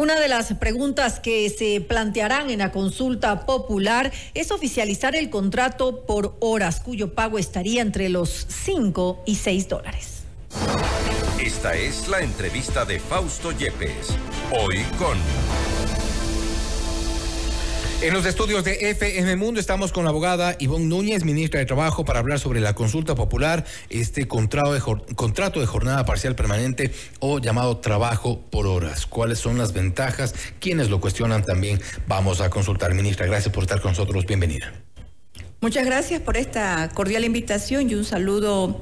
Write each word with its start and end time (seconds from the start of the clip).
Una 0.00 0.18
de 0.18 0.28
las 0.28 0.54
preguntas 0.54 1.20
que 1.20 1.50
se 1.50 1.82
plantearán 1.82 2.48
en 2.48 2.60
la 2.60 2.72
consulta 2.72 3.44
popular 3.44 4.10
es 4.32 4.50
oficializar 4.50 5.14
el 5.14 5.28
contrato 5.28 6.06
por 6.06 6.38
horas, 6.40 6.80
cuyo 6.80 7.12
pago 7.12 7.38
estaría 7.38 7.82
entre 7.82 8.08
los 8.08 8.46
5 8.48 9.24
y 9.26 9.34
6 9.34 9.68
dólares. 9.68 10.22
Esta 11.38 11.74
es 11.74 12.08
la 12.08 12.22
entrevista 12.22 12.86
de 12.86 12.98
Fausto 12.98 13.52
Yepes, 13.52 14.16
hoy 14.52 14.78
con... 14.98 15.18
En 18.02 18.14
los 18.14 18.24
estudios 18.24 18.64
de 18.64 18.90
FM 18.92 19.36
Mundo 19.36 19.60
estamos 19.60 19.92
con 19.92 20.04
la 20.04 20.10
abogada 20.10 20.56
Ivonne 20.58 20.86
Núñez, 20.86 21.22
ministra 21.22 21.60
de 21.60 21.66
Trabajo, 21.66 22.02
para 22.02 22.20
hablar 22.20 22.38
sobre 22.38 22.60
la 22.60 22.74
consulta 22.74 23.14
popular, 23.14 23.66
este 23.90 24.26
contrato 24.26 24.72
de, 24.72 24.80
contrato 25.14 25.60
de 25.60 25.66
jornada 25.66 26.06
parcial 26.06 26.34
permanente 26.34 26.92
o 27.18 27.40
llamado 27.40 27.76
trabajo 27.76 28.40
por 28.50 28.66
horas. 28.66 29.04
¿Cuáles 29.04 29.38
son 29.38 29.58
las 29.58 29.74
ventajas? 29.74 30.34
¿Quiénes 30.60 30.88
lo 30.88 30.98
cuestionan 30.98 31.44
también? 31.44 31.78
Vamos 32.06 32.40
a 32.40 32.48
consultar. 32.48 32.94
Ministra, 32.94 33.26
gracias 33.26 33.52
por 33.52 33.64
estar 33.64 33.82
con 33.82 33.90
nosotros. 33.90 34.24
Bienvenida. 34.24 34.72
Muchas 35.60 35.84
gracias 35.84 36.22
por 36.22 36.38
esta 36.38 36.88
cordial 36.94 37.26
invitación 37.26 37.90
y 37.90 37.94
un 37.96 38.06
saludo 38.06 38.80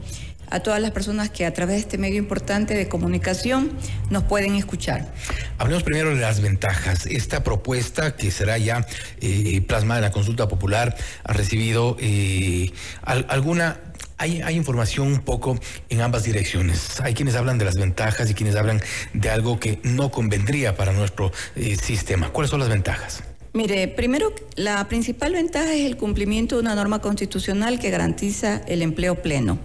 a 0.51 0.61
todas 0.61 0.81
las 0.81 0.91
personas 0.91 1.31
que 1.31 1.47
a 1.47 1.53
través 1.53 1.77
de 1.77 1.81
este 1.81 1.99
medio 1.99 2.19
importante 2.19 2.75
de 2.75 2.89
comunicación 2.89 3.73
nos 4.11 4.25
pueden 4.25 4.55
escuchar. 4.55 5.13
Hablemos 5.59 5.83
primero 5.83 6.11
de 6.11 6.21
las 6.21 6.41
ventajas. 6.41 7.07
Esta 7.07 7.43
propuesta 7.43 8.17
que 8.17 8.31
será 8.31 8.59
ya 8.59 8.87
eh, 9.21 9.61
plasmada 9.63 10.01
en 10.01 10.05
la 10.05 10.11
consulta 10.11 10.49
popular 10.49 10.97
ha 11.25 11.33
recibido 11.33 11.97
eh, 12.01 12.73
alguna 13.03 13.81
hay, 14.21 14.43
hay, 14.43 14.57
información 14.57 15.07
un 15.07 15.21
poco 15.21 15.59
en 15.89 16.01
ambas 16.01 16.25
direcciones. 16.25 17.01
Hay 17.01 17.15
quienes 17.15 17.37
hablan 17.37 17.57
de 17.57 17.65
las 17.65 17.77
ventajas 17.77 18.29
y 18.29 18.35
quienes 18.35 18.57
hablan 18.57 18.81
de 19.13 19.31
algo 19.31 19.61
que 19.61 19.79
no 19.85 20.11
convendría 20.11 20.77
para 20.77 20.93
nuestro 20.93 21.31
eh, 21.55 21.77
sistema. 21.77 22.31
¿Cuáles 22.31 22.51
son 22.51 22.59
las 22.59 22.69
ventajas? 22.69 23.23
Mire, 23.53 23.89
primero, 23.89 24.35
la 24.57 24.87
principal 24.89 25.33
ventaja 25.33 25.73
es 25.73 25.87
el 25.87 25.97
cumplimiento 25.97 26.57
de 26.57 26.63
una 26.63 26.75
norma 26.75 27.01
constitucional 27.01 27.79
que 27.79 27.91
garantiza 27.91 28.57
el 28.67 28.83
empleo 28.83 29.23
pleno. 29.23 29.59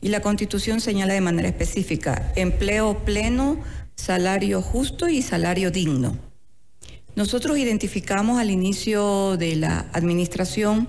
Y 0.00 0.08
la 0.08 0.20
Constitución 0.20 0.80
señala 0.80 1.14
de 1.14 1.20
manera 1.20 1.48
específica 1.48 2.32
empleo 2.36 3.04
pleno, 3.04 3.58
salario 3.94 4.62
justo 4.62 5.08
y 5.08 5.22
salario 5.22 5.70
digno. 5.70 6.18
Nosotros 7.14 7.56
identificamos 7.58 8.38
al 8.38 8.50
inicio 8.50 9.36
de 9.38 9.56
la 9.56 9.86
administración 9.92 10.88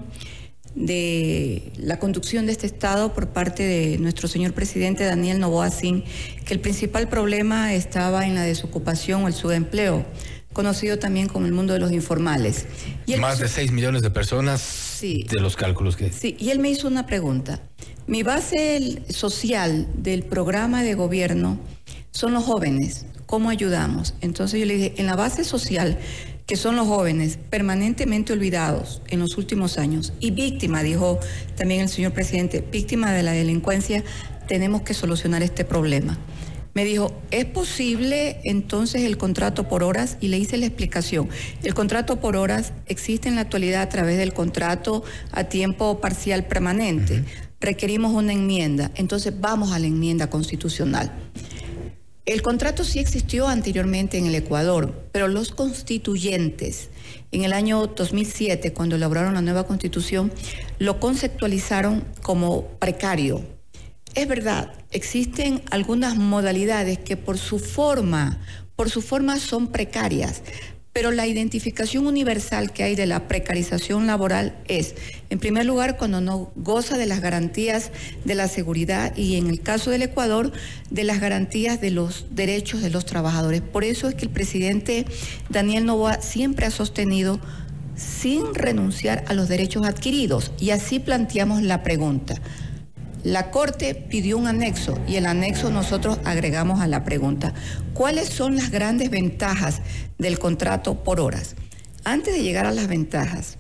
de 0.76 1.72
la 1.78 1.98
conducción 1.98 2.46
de 2.46 2.52
este 2.52 2.68
Estado 2.68 3.14
por 3.14 3.30
parte 3.30 3.64
de 3.64 3.98
nuestro 3.98 4.28
señor 4.28 4.54
presidente 4.54 5.06
Daniel 5.06 5.40
Novoa 5.40 5.72
Sin, 5.72 6.04
que 6.46 6.54
el 6.54 6.60
principal 6.60 7.10
problema 7.10 7.74
estaba 7.74 8.28
en 8.28 8.36
la 8.36 8.44
desocupación 8.44 9.24
o 9.24 9.28
el 9.28 9.34
subempleo, 9.34 10.06
conocido 10.58 10.98
también 10.98 11.28
como 11.28 11.46
el 11.46 11.52
mundo 11.54 11.74
de 11.74 11.80
los 11.80 11.92
informales. 11.92 12.66
Más 13.20 13.38
de 13.38 13.48
6 13.48 13.72
millones 13.72 14.02
de 14.02 14.10
personas 14.10 14.98
de 15.02 15.40
los 15.40 15.56
cálculos 15.56 15.96
que... 15.96 16.12
Sí, 16.12 16.36
y 16.40 16.50
él 16.50 16.58
me 16.58 16.70
hizo 16.72 16.88
una 16.88 17.06
pregunta. 17.06 17.62
Mi 18.08 18.24
base 18.24 19.04
social 19.08 19.88
del 19.96 20.24
programa 20.24 20.82
de 20.82 20.96
gobierno 20.96 21.60
son 22.10 22.34
los 22.34 22.44
jóvenes. 22.44 23.06
¿Cómo 23.28 23.52
ayudamos? 23.52 24.16
Entonces 24.22 24.60
yo 24.60 24.66
le 24.66 24.74
dije, 24.74 24.94
en 24.98 25.06
la 25.06 25.16
base 25.16 25.44
social, 25.44 26.00
que 26.48 26.56
son 26.56 26.76
los 26.76 26.88
jóvenes 26.88 27.38
permanentemente 27.52 28.34
olvidados 28.34 29.04
en 29.10 29.20
los 29.20 29.38
últimos 29.38 29.78
años 29.78 30.12
y 30.20 30.32
víctima, 30.32 30.82
dijo 30.82 31.20
también 31.56 31.82
el 31.82 31.90
señor 31.90 32.14
presidente, 32.14 32.66
víctima 32.72 33.12
de 33.12 33.22
la 33.22 33.34
delincuencia, 33.34 34.04
tenemos 34.48 34.82
que 34.82 34.96
solucionar 34.96 35.44
este 35.44 35.66
problema. 35.66 36.18
Me 36.78 36.86
dijo, 36.86 37.12
¿es 37.32 37.46
posible 37.46 38.40
entonces 38.44 39.02
el 39.02 39.18
contrato 39.18 39.68
por 39.68 39.82
horas? 39.82 40.16
Y 40.22 40.28
le 40.28 40.38
hice 40.38 40.58
la 40.58 40.68
explicación. 40.68 41.28
El 41.64 41.74
contrato 41.74 42.20
por 42.20 42.36
horas 42.36 42.72
existe 42.86 43.28
en 43.28 43.34
la 43.34 43.42
actualidad 43.42 43.82
a 43.82 43.90
través 43.90 44.20
del 44.20 44.32
contrato 44.32 45.04
a 45.32 45.46
tiempo 45.46 46.00
parcial 46.00 46.46
permanente 46.46 47.26
requerimos 47.60 48.14
una 48.14 48.32
enmienda, 48.32 48.92
entonces 48.94 49.34
vamos 49.42 49.72
a 49.72 49.80
la 49.80 49.88
enmienda 49.88 50.30
constitucional. 50.30 51.12
El 52.28 52.44
contrato 52.44 52.84
sí 52.84 53.00
existió 53.00 53.48
anteriormente 53.48 54.20
en 54.20 54.28
el 54.28 54.36
Ecuador, 54.36 55.10
pero 55.12 55.28
los 55.28 55.50
constituyentes 55.50 56.92
en 57.32 57.44
el 57.44 57.54
año 57.54 57.88
2007, 57.88 58.72
cuando 58.72 58.98
elaboraron 58.98 59.34
la 59.34 59.42
nueva 59.42 59.66
constitución, 59.66 60.32
lo 60.78 61.00
conceptualizaron 61.00 62.04
como 62.22 62.68
precario. 62.78 63.57
Es 64.18 64.28
verdad, 64.28 64.72
existen 64.90 65.62
algunas 65.70 66.16
modalidades 66.18 66.98
que 66.98 67.18
por 67.18 67.38
su 67.38 67.60
forma, 67.60 68.40
por 68.76 68.90
son 68.90 69.68
precarias, 69.68 70.42
pero 70.92 71.12
la 71.12 71.28
identificación 71.28 72.08
universal 72.08 72.74
que 72.74 72.82
hay 72.82 72.96
de 72.96 73.06
la 73.06 73.28
precarización 73.28 74.08
laboral 74.08 74.58
es, 74.68 74.96
en 75.30 75.38
primer 75.38 75.68
lugar, 75.68 75.98
cuando 75.98 76.20
no 76.20 76.52
goza 76.56 76.98
de 76.98 77.06
las 77.06 77.22
garantías 77.22 77.92
de 78.26 78.34
la 78.34 78.48
seguridad 78.48 79.16
y 79.16 79.36
en 79.36 79.52
el 79.52 79.62
caso 79.62 79.92
del 79.92 80.02
Ecuador, 80.02 80.52
de 80.90 81.04
las 81.04 81.20
garantías 81.20 81.80
de 81.80 81.92
los 81.92 82.26
derechos 82.32 82.82
de 82.82 82.90
los 82.90 83.06
trabajadores. 83.06 83.62
Por 83.62 83.84
eso 83.84 84.08
es 84.08 84.16
que 84.16 84.26
el 84.26 84.32
presidente 84.32 85.06
Daniel 85.50 85.86
Novoa 85.86 86.24
siempre 86.24 86.66
ha 86.66 86.72
sostenido 86.72 87.40
sin 87.96 88.56
renunciar 88.56 89.26
a 89.28 89.36
los 89.36 89.48
derechos 89.48 89.86
adquiridos. 89.86 90.54
Y 90.60 90.72
así 90.72 90.98
planteamos 90.98 91.62
la 91.62 91.84
pregunta. 91.84 92.34
La 93.24 93.50
Corte 93.50 93.96
pidió 93.96 94.38
un 94.38 94.48
anexo 94.48 94.98
y 95.08 95.16
el 95.16 95.26
anexo 95.26 95.72
nosotros 95.72 96.20
agregamos 96.24 96.82
a 96.82 96.88
la 96.88 97.04
pregunta, 97.04 97.54
¿cuáles 97.94 98.30
son 98.30 98.56
las 98.56 98.70
grandes 98.70 99.10
ventajas 99.10 99.82
del 100.18 100.38
contrato 100.38 101.04
por 101.04 101.20
horas? 101.20 101.56
Antes 102.04 102.36
de 102.36 102.44
llegar 102.44 102.68
a 102.68 102.72
las 102.72 102.88
ventajas, 102.88 103.58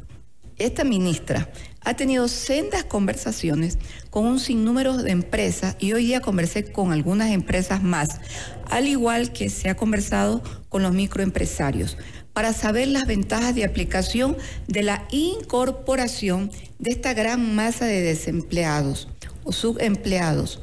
esta 0.57 0.84
ministra 0.84 1.50
ha 1.81 1.96
tenido 1.96 2.28
sendas 2.28 2.84
conversaciones 2.84 3.78
con 4.09 4.25
un 4.25 4.40
sinnúmero 4.40 4.97
de 4.97 5.12
empresas 5.12 5.75
y 5.79 5.94
hoy 5.94 6.06
día 6.06 6.22
conversé 6.22 6.72
con 6.72 6.91
algunas 6.91 7.31
empresas 7.31 7.81
más, 7.81 8.22
al 8.69 8.88
igual 8.88 9.34
que 9.34 9.50
se 9.50 9.69
ha 9.69 9.75
conversado 9.75 10.44
con 10.69 10.84
los 10.84 10.94
microempresarios, 10.94 11.97
para 12.31 12.53
saber 12.53 12.88
las 12.90 13.07
ventajas 13.07 13.56
de 13.56 13.66
aplicación 13.66 14.38
de 14.67 14.84
la 14.84 15.07
incorporación 15.12 16.51
de 16.78 16.91
esta 16.91 17.13
gran 17.13 17.56
masa 17.56 17.85
de 17.85 18.01
desempleados 18.01 19.07
o 19.47 19.52
subempleados. 19.52 20.59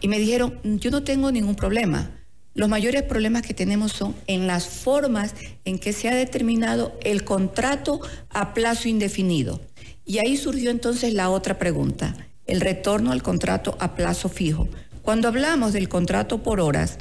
Y 0.00 0.08
me 0.08 0.18
dijeron, 0.18 0.60
yo 0.64 0.90
no 0.90 1.04
tengo 1.04 1.30
ningún 1.32 1.54
problema. 1.54 2.10
Los 2.52 2.68
mayores 2.68 3.02
problemas 3.02 3.42
que 3.42 3.54
tenemos 3.54 3.92
son 3.92 4.14
en 4.26 4.46
las 4.46 4.68
formas 4.68 5.34
en 5.64 5.78
que 5.78 5.92
se 5.92 6.08
ha 6.08 6.14
determinado 6.14 6.98
el 7.02 7.24
contrato 7.24 8.00
a 8.30 8.54
plazo 8.54 8.88
indefinido. 8.88 9.60
Y 10.04 10.18
ahí 10.18 10.36
surgió 10.36 10.70
entonces 10.70 11.14
la 11.14 11.30
otra 11.30 11.58
pregunta, 11.58 12.16
el 12.46 12.60
retorno 12.60 13.12
al 13.12 13.22
contrato 13.22 13.76
a 13.80 13.94
plazo 13.94 14.28
fijo. 14.28 14.68
Cuando 15.02 15.28
hablamos 15.28 15.72
del 15.72 15.88
contrato 15.88 16.42
por 16.42 16.60
horas, 16.60 16.98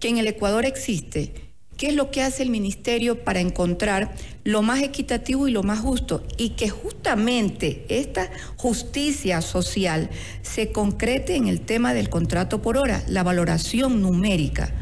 que 0.00 0.08
en 0.08 0.18
el 0.18 0.26
Ecuador 0.26 0.64
existe, 0.64 1.49
qué 1.80 1.88
es 1.88 1.94
lo 1.94 2.10
que 2.10 2.20
hace 2.20 2.42
el 2.42 2.50
ministerio 2.50 3.24
para 3.24 3.40
encontrar 3.40 4.14
lo 4.44 4.60
más 4.60 4.82
equitativo 4.82 5.48
y 5.48 5.50
lo 5.50 5.62
más 5.62 5.78
justo 5.78 6.22
y 6.36 6.50
que 6.50 6.68
justamente 6.68 7.86
esta 7.88 8.28
justicia 8.58 9.40
social 9.40 10.10
se 10.42 10.72
concrete 10.72 11.36
en 11.36 11.48
el 11.48 11.62
tema 11.62 11.94
del 11.94 12.10
contrato 12.10 12.60
por 12.60 12.76
hora, 12.76 13.02
la 13.08 13.22
valoración 13.22 14.02
numérica 14.02 14.74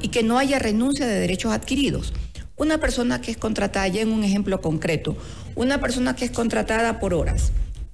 y 0.00 0.08
que 0.08 0.22
no 0.22 0.38
haya 0.38 0.58
renuncia 0.58 1.06
de 1.06 1.20
derechos 1.20 1.52
adquiridos. 1.52 2.14
Una 2.56 2.78
persona 2.78 3.20
que 3.20 3.32
es 3.32 3.36
contratada, 3.36 3.86
ya 3.88 4.00
en 4.00 4.10
un 4.10 4.24
ejemplo 4.24 4.62
concreto, 4.62 5.14
una 5.56 5.78
persona 5.78 6.16
que 6.16 6.24
es 6.24 6.30
contratada 6.30 7.00
por 7.00 7.12
horas 7.12 7.52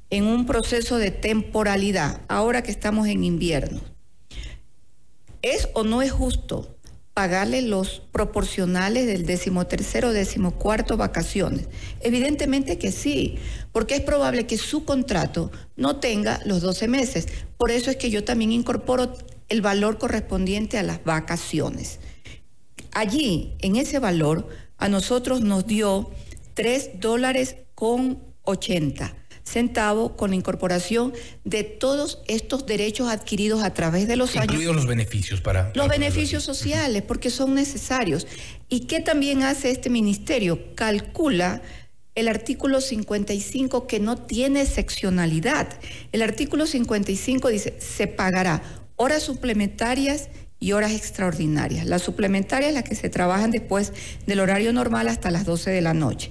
en 0.08 0.24
un 0.24 0.46
proceso 0.46 0.98
de 0.98 1.10
temporalidad, 1.10 2.20
ahora 2.28 2.62
que 2.62 2.70
estamos 2.70 3.08
en 3.08 3.24
invierno, 3.24 3.80
¿es 5.42 5.68
o 5.74 5.82
no 5.82 6.00
es 6.00 6.12
justo 6.12 6.71
pagarle 7.14 7.62
los 7.62 8.00
proporcionales 8.12 9.06
del 9.06 9.26
decimotercero, 9.26 10.12
decimocuarto 10.12 10.96
vacaciones? 10.96 11.68
Evidentemente 12.00 12.78
que 12.78 12.92
sí, 12.92 13.36
porque 13.72 13.94
es 13.94 14.00
probable 14.00 14.46
que 14.46 14.58
su 14.58 14.84
contrato 14.84 15.50
no 15.76 15.96
tenga 15.96 16.40
los 16.44 16.60
12 16.60 16.88
meses. 16.88 17.28
Por 17.56 17.70
eso 17.70 17.90
es 17.90 17.96
que 17.96 18.10
yo 18.10 18.24
también 18.24 18.52
incorporo 18.52 19.16
el 19.48 19.60
valor 19.60 19.98
correspondiente 19.98 20.78
a 20.78 20.82
las 20.82 21.04
vacaciones. 21.04 21.98
Allí, 22.92 23.54
en 23.60 23.76
ese 23.76 23.98
valor, 23.98 24.48
a 24.78 24.88
nosotros 24.88 25.40
nos 25.40 25.66
dio 25.66 26.10
3 26.54 27.00
dólares 27.00 27.56
con 27.74 28.22
80 28.44 29.21
centavo 29.44 30.16
con 30.16 30.30
la 30.30 30.36
incorporación 30.36 31.12
de 31.44 31.64
todos 31.64 32.22
estos 32.26 32.66
derechos 32.66 33.08
adquiridos 33.08 33.62
a 33.62 33.74
través 33.74 34.08
de 34.08 34.16
los 34.16 34.36
años. 34.36 34.46
Incluidos 34.46 34.76
los 34.76 34.86
beneficios 34.86 35.40
para... 35.40 35.72
Los 35.74 35.88
beneficios 35.88 36.44
sociales, 36.44 37.02
porque 37.02 37.30
son 37.30 37.54
necesarios. 37.54 38.26
¿Y 38.68 38.80
qué 38.80 39.00
también 39.00 39.42
hace 39.42 39.70
este 39.70 39.90
ministerio? 39.90 40.74
Calcula 40.74 41.62
el 42.14 42.28
artículo 42.28 42.80
55 42.80 43.86
que 43.86 44.00
no 44.00 44.16
tiene 44.16 44.66
seccionalidad. 44.66 45.68
El 46.12 46.22
artículo 46.22 46.66
55 46.66 47.48
dice, 47.48 47.76
se 47.78 48.06
pagará 48.06 48.62
horas 48.96 49.22
suplementarias 49.22 50.28
y 50.60 50.72
horas 50.72 50.92
extraordinarias. 50.92 51.86
Las 51.86 52.02
suplementarias, 52.02 52.72
las 52.72 52.84
que 52.84 52.94
se 52.94 53.08
trabajan 53.08 53.50
después 53.50 53.92
del 54.26 54.40
horario 54.40 54.72
normal 54.72 55.08
hasta 55.08 55.30
las 55.30 55.44
12 55.44 55.70
de 55.70 55.80
la 55.80 55.92
noche. 55.92 56.30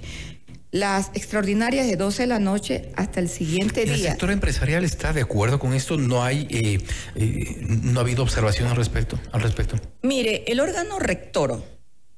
Las 0.72 1.12
extraordinarias 1.14 1.86
de 1.86 1.98
12 1.98 2.24
de 2.24 2.28
la 2.28 2.40
noche 2.40 2.92
hasta 2.96 3.20
el 3.20 3.28
siguiente 3.28 3.84
día. 3.84 3.94
¿El 3.94 4.02
sector 4.02 4.32
empresarial 4.32 4.86
está 4.86 5.12
de 5.12 5.22
acuerdo 5.22 5.60
con 5.60 5.74
esto? 5.74 5.98
¿No 5.98 6.24
hay, 6.24 6.48
eh, 6.50 6.80
eh, 7.16 7.58
no 7.68 8.00
ha 8.00 8.04
habido 8.04 8.24
observación 8.24 8.70
al 8.70 8.78
respecto, 8.78 9.20
al 9.34 9.42
respecto? 9.42 9.76
Mire, 10.02 10.46
el 10.48 10.62
órgano 10.62 10.98
rector 10.98 11.62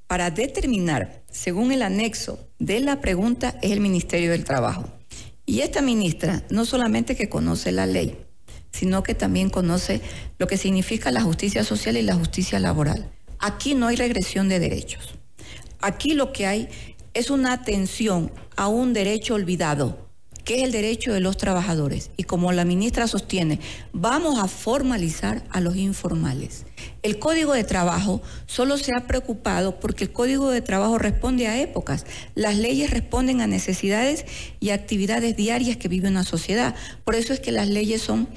para 0.05 0.29
determinar, 0.29 1.23
según 1.31 1.71
el 1.71 1.81
anexo 1.81 2.47
de 2.59 2.79
la 2.79 3.01
pregunta, 3.01 3.57
es 3.63 3.71
el 3.71 3.79
Ministerio 3.79 4.29
del 4.29 4.44
Trabajo. 4.44 4.88
Y 5.45 5.61
esta 5.61 5.81
ministra 5.81 6.44
no 6.51 6.65
solamente 6.65 7.15
que 7.15 7.29
conoce 7.29 7.71
la 7.71 7.88
ley, 7.88 8.15
sino 8.71 9.01
que 9.01 9.15
también 9.15 9.49
conoce 9.49 10.01
lo 10.38 10.45
que 10.45 10.57
significa 10.57 11.09
la 11.09 11.21
justicia 11.21 11.63
social 11.63 11.97
y 11.97 12.03
la 12.03 12.13
justicia 12.13 12.59
laboral. 12.59 13.09
Aquí 13.39 13.73
no 13.73 13.88
hay 13.88 13.95
regresión 13.95 14.47
de 14.47 14.59
derechos. 14.59 15.15
Aquí 15.81 16.13
lo 16.13 16.31
que 16.31 16.47
hay 16.47 16.69
es 17.13 17.30
una 17.30 17.54
atención 17.54 18.31
a 18.56 18.68
un 18.68 18.94
derecho 18.94 19.36
olvidado, 19.36 20.10
que 20.44 20.57
es 20.57 20.63
el 20.63 20.71
derecho 20.71 21.13
de 21.13 21.19
los 21.19 21.38
trabajadores. 21.38 22.12
Y 22.18 22.24
como 22.24 22.51
la 22.51 22.65
ministra 22.65 23.07
sostiene, 23.07 23.60
vamos 23.94 24.39
a 24.39 24.48
formalizar 24.48 25.44
a 25.50 25.62
los 25.62 25.75
informales. 25.75 26.65
El 27.01 27.19
código 27.19 27.54
de 27.54 27.63
trabajo 27.63 28.21
solo 28.45 28.77
se 28.77 28.92
ha 28.95 29.07
preocupado 29.07 29.80
porque 29.80 30.06
el 30.06 30.12
código 30.12 30.50
de 30.50 30.62
trabajo 30.62 30.98
responde 30.98 31.48
a 31.48 31.62
épocas. 31.62 32.06
Las 32.36 32.57
leyes 32.57 32.92
responden 32.92 33.42
a 33.42 33.48
necesidades 33.48 34.25
y 34.59 34.71
actividades 34.71 35.36
diarias 35.36 35.77
que 35.77 35.88
vive 35.88 36.09
una 36.09 36.24
sociedad. 36.24 36.75
Por 37.04 37.16
eso 37.16 37.31
es 37.33 37.39
que 37.39 37.51
las 37.51 37.69
leyes 37.69 38.01
son 38.01 38.27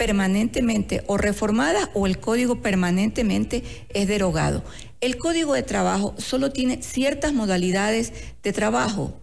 permanentemente 0.00 1.04
o 1.08 1.18
reformadas 1.18 1.90
o 1.92 2.06
el 2.06 2.20
código 2.20 2.62
permanentemente 2.62 3.62
es 3.90 4.08
derogado. 4.08 4.64
El 5.02 5.18
código 5.18 5.52
de 5.52 5.62
trabajo 5.62 6.14
solo 6.16 6.52
tiene 6.52 6.82
ciertas 6.82 7.34
modalidades 7.34 8.14
de 8.42 8.54
trabajo 8.54 9.20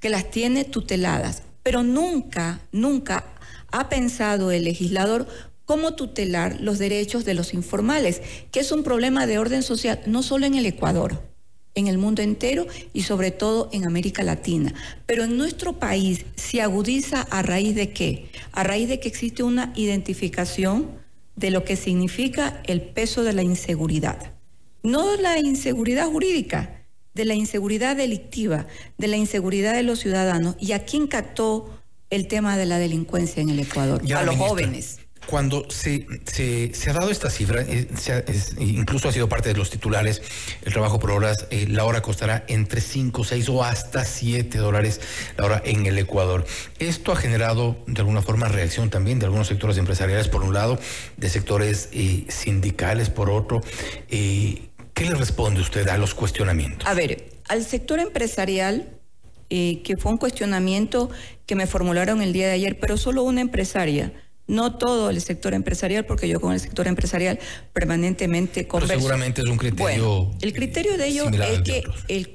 que 0.00 0.08
las 0.08 0.30
tiene 0.30 0.64
tuteladas, 0.64 1.42
pero 1.62 1.82
nunca, 1.82 2.60
nunca 2.72 3.26
ha 3.70 3.90
pensado 3.90 4.52
el 4.52 4.64
legislador 4.64 5.28
cómo 5.66 5.96
tutelar 5.96 6.62
los 6.62 6.78
derechos 6.78 7.26
de 7.26 7.34
los 7.34 7.52
informales, 7.52 8.22
que 8.52 8.60
es 8.60 8.72
un 8.72 8.84
problema 8.84 9.26
de 9.26 9.38
orden 9.38 9.62
social 9.62 10.00
no 10.06 10.22
solo 10.22 10.46
en 10.46 10.54
el 10.54 10.64
Ecuador 10.64 11.35
en 11.76 11.86
el 11.86 11.98
mundo 11.98 12.22
entero 12.22 12.66
y 12.92 13.02
sobre 13.02 13.30
todo 13.30 13.68
en 13.72 13.86
América 13.86 14.24
Latina. 14.24 14.74
Pero 15.06 15.22
en 15.22 15.36
nuestro 15.36 15.74
país 15.74 16.24
se 16.34 16.60
agudiza 16.60 17.22
a 17.22 17.42
raíz 17.42 17.76
de 17.76 17.92
qué? 17.92 18.30
A 18.50 18.64
raíz 18.64 18.88
de 18.88 18.98
que 18.98 19.08
existe 19.08 19.44
una 19.44 19.72
identificación 19.76 20.90
de 21.36 21.50
lo 21.50 21.64
que 21.64 21.76
significa 21.76 22.60
el 22.64 22.80
peso 22.80 23.22
de 23.22 23.34
la 23.34 23.42
inseguridad. 23.42 24.32
No 24.82 25.16
la 25.16 25.38
inseguridad 25.38 26.08
jurídica, 26.08 26.82
de 27.14 27.24
la 27.24 27.34
inseguridad 27.34 27.96
delictiva, 27.96 28.66
de 28.98 29.08
la 29.08 29.16
inseguridad 29.16 29.74
de 29.74 29.82
los 29.82 30.00
ciudadanos. 30.00 30.56
¿Y 30.58 30.72
a 30.72 30.84
quién 30.84 31.06
captó 31.06 31.70
el 32.10 32.28
tema 32.28 32.56
de 32.56 32.66
la 32.66 32.78
delincuencia 32.78 33.42
en 33.42 33.50
el 33.50 33.60
Ecuador? 33.60 34.02
a 34.14 34.22
los 34.22 34.36
jóvenes. 34.36 34.98
Cuando 35.26 35.68
se, 35.70 36.06
se, 36.24 36.90
ha 36.90 36.92
dado 36.92 37.10
esta 37.10 37.30
cifra, 37.30 37.62
eh, 37.62 37.88
incluso 38.58 39.08
ha 39.08 39.12
sido 39.12 39.28
parte 39.28 39.48
de 39.48 39.56
los 39.56 39.70
titulares, 39.70 40.22
el 40.64 40.72
trabajo 40.72 41.00
por 41.00 41.10
horas, 41.10 41.46
eh, 41.50 41.66
la 41.68 41.84
hora 41.84 42.00
costará 42.00 42.44
entre 42.46 42.80
5, 42.80 43.24
6 43.24 43.48
o 43.48 43.64
hasta 43.64 44.04
7 44.04 44.58
dólares 44.58 45.00
la 45.36 45.46
hora 45.46 45.62
en 45.64 45.86
el 45.86 45.98
Ecuador. 45.98 46.46
Esto 46.78 47.10
ha 47.10 47.16
generado 47.16 47.76
de 47.88 48.00
alguna 48.00 48.22
forma 48.22 48.46
reacción 48.46 48.88
también 48.88 49.18
de 49.18 49.26
algunos 49.26 49.48
sectores 49.48 49.78
empresariales, 49.78 50.28
por 50.28 50.44
un 50.44 50.54
lado, 50.54 50.78
de 51.16 51.28
sectores 51.28 51.88
eh, 51.92 52.24
sindicales, 52.28 53.10
por 53.10 53.28
otro. 53.28 53.60
¿Qué 54.08 55.04
le 55.04 55.14
responde 55.14 55.60
usted 55.60 55.88
a 55.88 55.98
los 55.98 56.14
cuestionamientos? 56.14 56.88
A 56.88 56.94
ver, 56.94 57.32
al 57.48 57.64
sector 57.64 57.98
empresarial, 57.98 58.88
que 59.48 59.96
fue 59.98 60.12
un 60.12 60.18
cuestionamiento 60.18 61.10
que 61.46 61.54
me 61.56 61.66
formularon 61.66 62.22
el 62.22 62.32
día 62.32 62.46
de 62.46 62.54
ayer, 62.54 62.78
pero 62.78 62.96
solo 62.96 63.22
una 63.22 63.40
empresaria 63.40 64.12
no 64.46 64.76
todo 64.76 65.10
el 65.10 65.20
sector 65.20 65.54
empresarial, 65.54 66.06
porque 66.06 66.28
yo 66.28 66.40
con 66.40 66.52
el 66.52 66.60
sector 66.60 66.86
empresarial 66.86 67.38
permanentemente 67.72 68.66
converso. 68.66 68.88
Pero 68.88 69.00
seguramente 69.00 69.42
es 69.42 69.48
un 69.48 69.56
criterio. 69.56 70.30
el 70.40 70.52
criterio 70.52 70.96
de 70.96 71.08
ello 71.08 71.28
es 71.30 71.62
que 71.62 71.82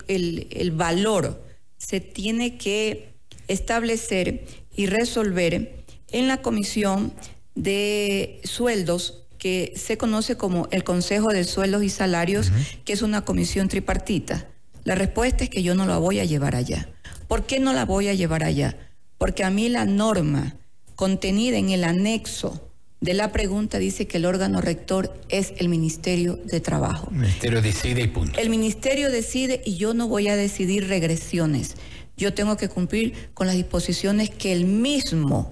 el, 0.07 0.47
el 0.51 0.71
valor 0.71 1.43
se 1.77 1.99
tiene 1.99 2.57
que 2.57 3.13
establecer 3.47 4.45
y 4.75 4.85
resolver 4.85 5.83
en 6.11 6.27
la 6.27 6.41
comisión 6.41 7.13
de 7.55 8.39
sueldos 8.43 9.23
que 9.37 9.73
se 9.75 9.97
conoce 9.97 10.37
como 10.37 10.67
el 10.71 10.83
Consejo 10.83 11.29
de 11.29 11.43
Sueldos 11.43 11.83
y 11.83 11.89
Salarios, 11.89 12.51
que 12.85 12.93
es 12.93 13.01
una 13.01 13.25
comisión 13.25 13.69
tripartita. 13.69 14.47
La 14.83 14.93
respuesta 14.95 15.43
es 15.43 15.49
que 15.49 15.63
yo 15.63 15.73
no 15.73 15.87
la 15.87 15.97
voy 15.97 16.19
a 16.19 16.25
llevar 16.25 16.55
allá. 16.55 16.89
¿Por 17.27 17.45
qué 17.45 17.59
no 17.59 17.73
la 17.73 17.85
voy 17.85 18.07
a 18.07 18.13
llevar 18.13 18.43
allá? 18.43 18.77
Porque 19.17 19.43
a 19.43 19.49
mí 19.49 19.67
la 19.69 19.85
norma 19.85 20.57
contenida 21.01 21.57
en 21.57 21.71
el 21.71 21.83
anexo 21.83 22.61
de 22.99 23.15
la 23.15 23.31
pregunta 23.31 23.79
dice 23.79 24.05
que 24.05 24.17
el 24.17 24.25
órgano 24.25 24.61
rector 24.61 25.11
es 25.29 25.51
el 25.57 25.67
Ministerio 25.67 26.35
de 26.45 26.59
Trabajo. 26.59 27.07
El 27.09 27.17
Ministerio 27.17 27.59
decide 27.63 28.01
y 28.03 28.07
punto. 28.07 28.39
El 28.39 28.51
Ministerio 28.51 29.09
decide 29.09 29.63
y 29.65 29.77
yo 29.77 29.95
no 29.95 30.07
voy 30.07 30.27
a 30.27 30.35
decidir 30.35 30.87
regresiones. 30.89 31.75
Yo 32.17 32.35
tengo 32.35 32.55
que 32.55 32.69
cumplir 32.69 33.31
con 33.33 33.47
las 33.47 33.55
disposiciones 33.55 34.29
que 34.29 34.51
el 34.51 34.65
mismo, 34.65 35.49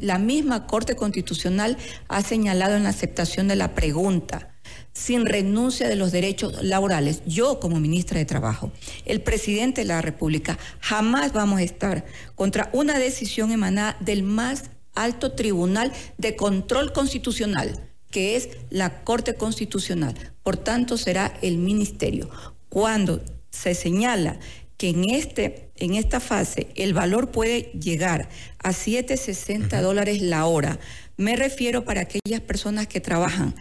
la 0.00 0.18
misma 0.18 0.66
Corte 0.66 0.96
Constitucional 0.96 1.78
ha 2.08 2.22
señalado 2.24 2.74
en 2.74 2.82
la 2.82 2.88
aceptación 2.88 3.46
de 3.46 3.54
la 3.54 3.76
pregunta 3.76 4.56
sin 4.92 5.24
renuncia 5.24 5.88
de 5.88 5.94
los 5.94 6.10
derechos 6.10 6.64
laborales. 6.64 7.22
Yo 7.26 7.60
como 7.60 7.78
ministra 7.78 8.18
de 8.18 8.24
Trabajo, 8.24 8.72
el 9.04 9.20
presidente 9.20 9.82
de 9.82 9.86
la 9.86 10.02
República, 10.02 10.58
jamás 10.80 11.32
vamos 11.32 11.60
a 11.60 11.62
estar 11.62 12.04
contra 12.34 12.70
una 12.72 12.98
decisión 12.98 13.52
emanada 13.52 13.96
del 14.00 14.24
más 14.24 14.64
alto 14.94 15.32
tribunal 15.32 15.92
de 16.18 16.36
control 16.36 16.92
constitucional, 16.92 17.88
que 18.10 18.36
es 18.36 18.50
la 18.70 19.02
Corte 19.04 19.34
Constitucional. 19.34 20.14
Por 20.42 20.56
tanto, 20.56 20.96
será 20.96 21.38
el 21.42 21.58
ministerio. 21.58 22.30
Cuando 22.68 23.22
se 23.50 23.74
señala 23.74 24.38
que 24.76 24.90
en, 24.90 25.10
este, 25.10 25.70
en 25.76 25.94
esta 25.94 26.20
fase 26.20 26.68
el 26.74 26.94
valor 26.94 27.30
puede 27.30 27.70
llegar 27.78 28.28
a 28.58 28.70
7,60 28.70 29.80
dólares 29.82 30.22
la 30.22 30.46
hora, 30.46 30.78
me 31.16 31.36
refiero 31.36 31.84
para 31.84 32.02
aquellas 32.02 32.40
personas 32.40 32.86
que 32.86 33.00
trabajan 33.00 33.54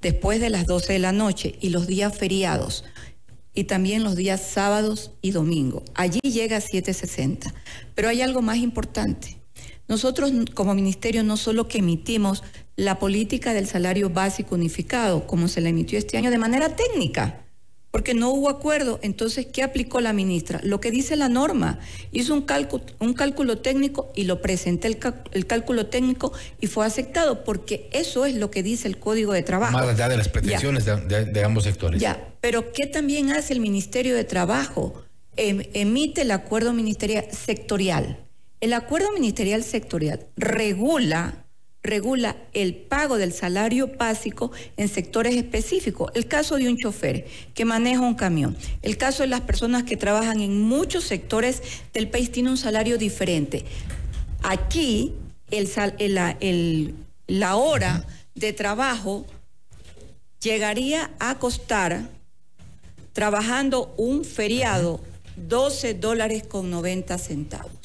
después 0.00 0.40
de 0.40 0.50
las 0.50 0.66
12 0.66 0.94
de 0.94 0.98
la 0.98 1.12
noche 1.12 1.56
y 1.60 1.68
los 1.70 1.86
días 1.86 2.16
feriados 2.16 2.84
y 3.54 3.64
también 3.64 4.02
los 4.02 4.16
días 4.16 4.40
sábados 4.42 5.12
y 5.22 5.30
domingos. 5.30 5.84
Allí 5.94 6.20
llega 6.22 6.56
a 6.56 6.60
7.60. 6.60 7.52
Pero 7.94 8.08
hay 8.08 8.20
algo 8.20 8.42
más 8.42 8.58
importante. 8.58 9.38
Nosotros 9.88 10.32
como 10.54 10.74
ministerio 10.74 11.22
no 11.22 11.36
solo 11.36 11.68
que 11.68 11.78
emitimos 11.78 12.42
la 12.76 12.98
política 12.98 13.52
del 13.52 13.66
salario 13.66 14.10
básico 14.10 14.54
unificado, 14.54 15.26
como 15.26 15.48
se 15.48 15.60
la 15.60 15.68
emitió 15.68 15.98
este 15.98 16.16
año 16.16 16.30
de 16.30 16.38
manera 16.38 16.74
técnica, 16.74 17.44
porque 17.90 18.14
no 18.14 18.30
hubo 18.30 18.48
acuerdo. 18.48 18.98
Entonces, 19.02 19.46
¿qué 19.46 19.62
aplicó 19.62 20.00
la 20.00 20.12
ministra? 20.12 20.58
Lo 20.64 20.80
que 20.80 20.90
dice 20.90 21.14
la 21.14 21.28
norma. 21.28 21.78
Hizo 22.10 22.34
un 22.34 22.42
cálculo, 22.42 22.82
un 22.98 23.12
cálculo 23.12 23.58
técnico 23.58 24.10
y 24.16 24.24
lo 24.24 24.40
presenté 24.40 24.88
el, 24.88 24.98
el, 25.32 25.46
cálculo 25.46 25.86
técnico 25.86 26.32
y 26.60 26.66
fue 26.66 26.86
aceptado, 26.86 27.44
porque 27.44 27.88
eso 27.92 28.24
es 28.26 28.34
lo 28.34 28.50
que 28.50 28.64
dice 28.64 28.88
el 28.88 28.98
Código 28.98 29.32
de 29.32 29.42
Trabajo. 29.42 29.74
Más 29.74 29.86
allá 29.86 30.08
de 30.08 30.16
las 30.16 30.28
pretensiones 30.28 30.86
de, 30.86 31.44
ambos 31.44 31.64
sectores. 31.64 32.00
Ya, 32.00 32.34
pero 32.40 32.72
¿qué 32.72 32.86
también 32.86 33.30
hace 33.30 33.52
el 33.52 33.60
Ministerio 33.60 34.16
de 34.16 34.24
Trabajo? 34.24 35.04
Em, 35.36 35.62
emite 35.74 36.22
el 36.22 36.30
acuerdo 36.30 36.72
ministerial 36.72 37.26
sectorial. 37.30 38.23
El 38.64 38.72
acuerdo 38.72 39.12
ministerial 39.12 39.62
sectorial 39.62 40.26
regula, 40.38 41.44
regula 41.82 42.34
el 42.54 42.74
pago 42.74 43.18
del 43.18 43.34
salario 43.34 43.88
básico 43.88 44.52
en 44.78 44.88
sectores 44.88 45.36
específicos. 45.36 46.10
El 46.14 46.28
caso 46.28 46.56
de 46.56 46.70
un 46.70 46.78
chofer 46.78 47.26
que 47.52 47.66
maneja 47.66 48.00
un 48.00 48.14
camión. 48.14 48.56
El 48.80 48.96
caso 48.96 49.22
de 49.22 49.28
las 49.28 49.42
personas 49.42 49.82
que 49.82 49.98
trabajan 49.98 50.40
en 50.40 50.62
muchos 50.62 51.04
sectores 51.04 51.60
del 51.92 52.08
país 52.08 52.32
tiene 52.32 52.48
un 52.48 52.56
salario 52.56 52.96
diferente. 52.96 53.66
Aquí 54.42 55.12
el, 55.50 56.94
la 57.26 57.56
hora 57.56 58.06
de 58.34 58.54
trabajo 58.54 59.26
llegaría 60.40 61.10
a 61.18 61.38
costar, 61.38 62.08
trabajando 63.12 63.94
un 63.98 64.24
feriado, 64.24 65.02
12 65.36 65.92
dólares 65.92 66.44
con 66.46 66.70
90 66.70 67.18
centavos. 67.18 67.83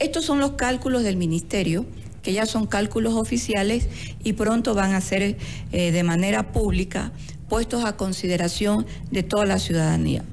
Estos 0.00 0.24
son 0.24 0.40
los 0.40 0.52
cálculos 0.52 1.02
del 1.02 1.16
ministerio, 1.16 1.84
que 2.22 2.32
ya 2.32 2.46
son 2.46 2.66
cálculos 2.66 3.14
oficiales 3.14 3.86
y 4.24 4.32
pronto 4.32 4.74
van 4.74 4.94
a 4.94 5.00
ser 5.02 5.36
eh, 5.72 5.92
de 5.92 6.02
manera 6.02 6.52
pública 6.52 7.12
puestos 7.50 7.84
a 7.84 7.98
consideración 7.98 8.86
de 9.10 9.22
toda 9.22 9.44
la 9.44 9.58
ciudadanía. 9.58 10.24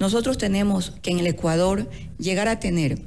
Nosotros 0.00 0.36
tenemos 0.36 0.92
que 1.00 1.12
en 1.12 1.20
el 1.20 1.26
Ecuador 1.28 1.88
llegar 2.18 2.46
a 2.48 2.60
tener 2.60 2.98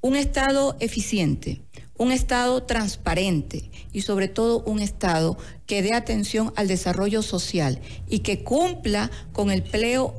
un 0.00 0.16
Estado 0.16 0.76
eficiente, 0.80 1.60
un 1.98 2.10
Estado 2.10 2.62
transparente 2.62 3.70
y 3.92 4.00
sobre 4.00 4.28
todo 4.28 4.62
un 4.64 4.80
Estado 4.80 5.36
que 5.66 5.82
dé 5.82 5.92
atención 5.92 6.54
al 6.56 6.68
desarrollo 6.68 7.20
social 7.20 7.80
y 8.08 8.20
que 8.20 8.42
cumpla 8.42 9.10
con 9.34 9.50
el 9.50 9.62
pleo 9.62 10.14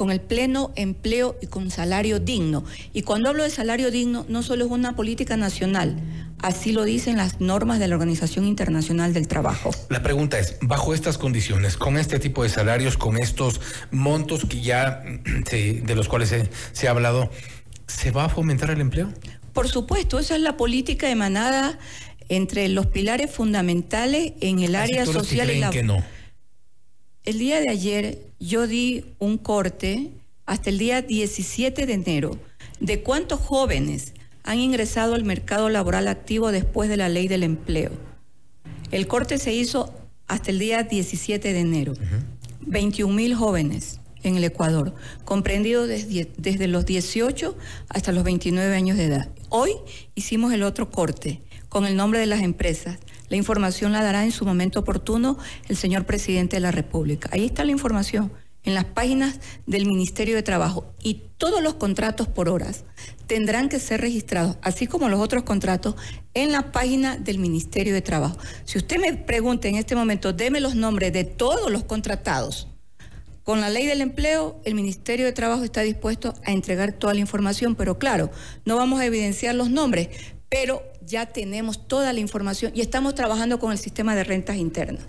con 0.00 0.10
el 0.10 0.22
pleno 0.22 0.72
empleo 0.76 1.36
y 1.42 1.46
con 1.46 1.70
salario 1.70 2.20
digno. 2.20 2.64
Y 2.94 3.02
cuando 3.02 3.28
hablo 3.28 3.42
de 3.42 3.50
salario 3.50 3.90
digno, 3.90 4.24
no 4.30 4.42
solo 4.42 4.64
es 4.64 4.70
una 4.70 4.96
política 4.96 5.36
nacional, 5.36 6.00
así 6.38 6.72
lo 6.72 6.84
dicen 6.84 7.18
las 7.18 7.42
normas 7.42 7.78
de 7.78 7.86
la 7.86 7.96
Organización 7.96 8.46
Internacional 8.46 9.12
del 9.12 9.28
Trabajo. 9.28 9.70
La 9.90 10.02
pregunta 10.02 10.38
es, 10.38 10.56
bajo 10.62 10.94
estas 10.94 11.18
condiciones, 11.18 11.76
con 11.76 11.98
este 11.98 12.18
tipo 12.18 12.42
de 12.44 12.48
salarios, 12.48 12.96
con 12.96 13.18
estos 13.18 13.60
montos 13.90 14.46
que 14.46 14.62
ya 14.62 15.02
de 15.02 15.94
los 15.94 16.08
cuales 16.08 16.34
se, 16.72 16.88
ha 16.88 16.92
hablado, 16.92 17.30
¿se 17.86 18.10
va 18.10 18.24
a 18.24 18.28
fomentar 18.30 18.70
el 18.70 18.80
empleo? 18.80 19.12
Por 19.52 19.68
supuesto, 19.68 20.18
esa 20.18 20.34
es 20.34 20.40
la 20.40 20.56
política 20.56 21.10
emanada 21.10 21.78
entre 22.30 22.70
los 22.70 22.86
pilares 22.86 23.30
fundamentales 23.30 24.32
en 24.40 24.60
el 24.60 24.76
área 24.76 25.04
social 25.04 25.50
y 25.50 25.58
la... 25.58 25.68
que 25.68 25.82
no. 25.82 26.02
El 27.24 27.38
día 27.38 27.60
de 27.60 27.68
ayer 27.68 28.18
yo 28.38 28.66
di 28.66 29.04
un 29.18 29.36
corte 29.36 30.10
hasta 30.46 30.70
el 30.70 30.78
día 30.78 31.02
17 31.02 31.84
de 31.84 31.92
enero 31.92 32.38
de 32.80 33.02
cuántos 33.02 33.40
jóvenes 33.40 34.14
han 34.42 34.58
ingresado 34.58 35.14
al 35.14 35.24
mercado 35.24 35.68
laboral 35.68 36.08
activo 36.08 36.50
después 36.50 36.88
de 36.88 36.96
la 36.96 37.10
ley 37.10 37.28
del 37.28 37.42
empleo. 37.42 37.90
El 38.90 39.06
corte 39.06 39.36
se 39.36 39.52
hizo 39.52 39.94
hasta 40.28 40.50
el 40.50 40.58
día 40.58 40.82
17 40.82 41.52
de 41.52 41.60
enero. 41.60 41.92
21 42.62 43.14
mil 43.14 43.34
jóvenes 43.34 44.00
en 44.22 44.36
el 44.36 44.44
Ecuador, 44.44 44.94
comprendidos 45.26 45.88
desde, 45.88 46.30
desde 46.38 46.68
los 46.68 46.86
18 46.86 47.54
hasta 47.90 48.12
los 48.12 48.24
29 48.24 48.74
años 48.74 48.96
de 48.96 49.04
edad. 49.04 49.28
Hoy 49.50 49.72
hicimos 50.14 50.54
el 50.54 50.62
otro 50.62 50.90
corte 50.90 51.42
con 51.68 51.84
el 51.84 51.96
nombre 51.96 52.18
de 52.18 52.26
las 52.26 52.40
empresas 52.40 52.98
la 53.30 53.36
información 53.36 53.92
la 53.92 54.02
dará 54.02 54.24
en 54.24 54.32
su 54.32 54.44
momento 54.44 54.80
oportuno 54.80 55.38
el 55.68 55.76
señor 55.76 56.04
presidente 56.04 56.56
de 56.56 56.60
la 56.60 56.72
República. 56.72 57.30
Ahí 57.32 57.46
está 57.46 57.64
la 57.64 57.70
información 57.70 58.30
en 58.64 58.74
las 58.74 58.84
páginas 58.84 59.40
del 59.66 59.86
Ministerio 59.86 60.34
de 60.34 60.42
Trabajo 60.42 60.92
y 61.02 61.22
todos 61.38 61.62
los 61.62 61.74
contratos 61.74 62.28
por 62.28 62.48
horas 62.48 62.84
tendrán 63.26 63.68
que 63.68 63.78
ser 63.78 64.00
registrados, 64.00 64.56
así 64.60 64.86
como 64.86 65.08
los 65.08 65.20
otros 65.20 65.44
contratos, 65.44 65.94
en 66.34 66.52
la 66.52 66.72
página 66.72 67.16
del 67.16 67.38
Ministerio 67.38 67.94
de 67.94 68.02
Trabajo. 68.02 68.36
Si 68.64 68.76
usted 68.76 68.98
me 68.98 69.14
pregunta 69.14 69.68
en 69.68 69.76
este 69.76 69.94
momento, 69.94 70.32
deme 70.32 70.60
los 70.60 70.74
nombres 70.74 71.12
de 71.12 71.24
todos 71.24 71.70
los 71.70 71.84
contratados. 71.84 72.66
Con 73.44 73.60
la 73.60 73.70
ley 73.70 73.86
del 73.86 74.00
empleo, 74.00 74.60
el 74.64 74.74
Ministerio 74.74 75.24
de 75.24 75.32
Trabajo 75.32 75.64
está 75.64 75.80
dispuesto 75.80 76.34
a 76.44 76.52
entregar 76.52 76.92
toda 76.92 77.14
la 77.14 77.20
información, 77.20 77.74
pero 77.74 77.98
claro, 77.98 78.30
no 78.64 78.76
vamos 78.76 79.00
a 79.00 79.06
evidenciar 79.06 79.54
los 79.54 79.70
nombres, 79.70 80.08
pero 80.50 80.82
ya 81.00 81.26
tenemos 81.26 81.88
toda 81.88 82.12
la 82.12 82.20
información 82.20 82.72
y 82.74 82.82
estamos 82.82 83.14
trabajando 83.14 83.58
con 83.58 83.72
el 83.72 83.78
sistema 83.78 84.14
de 84.14 84.24
rentas 84.24 84.56
internas. 84.56 85.06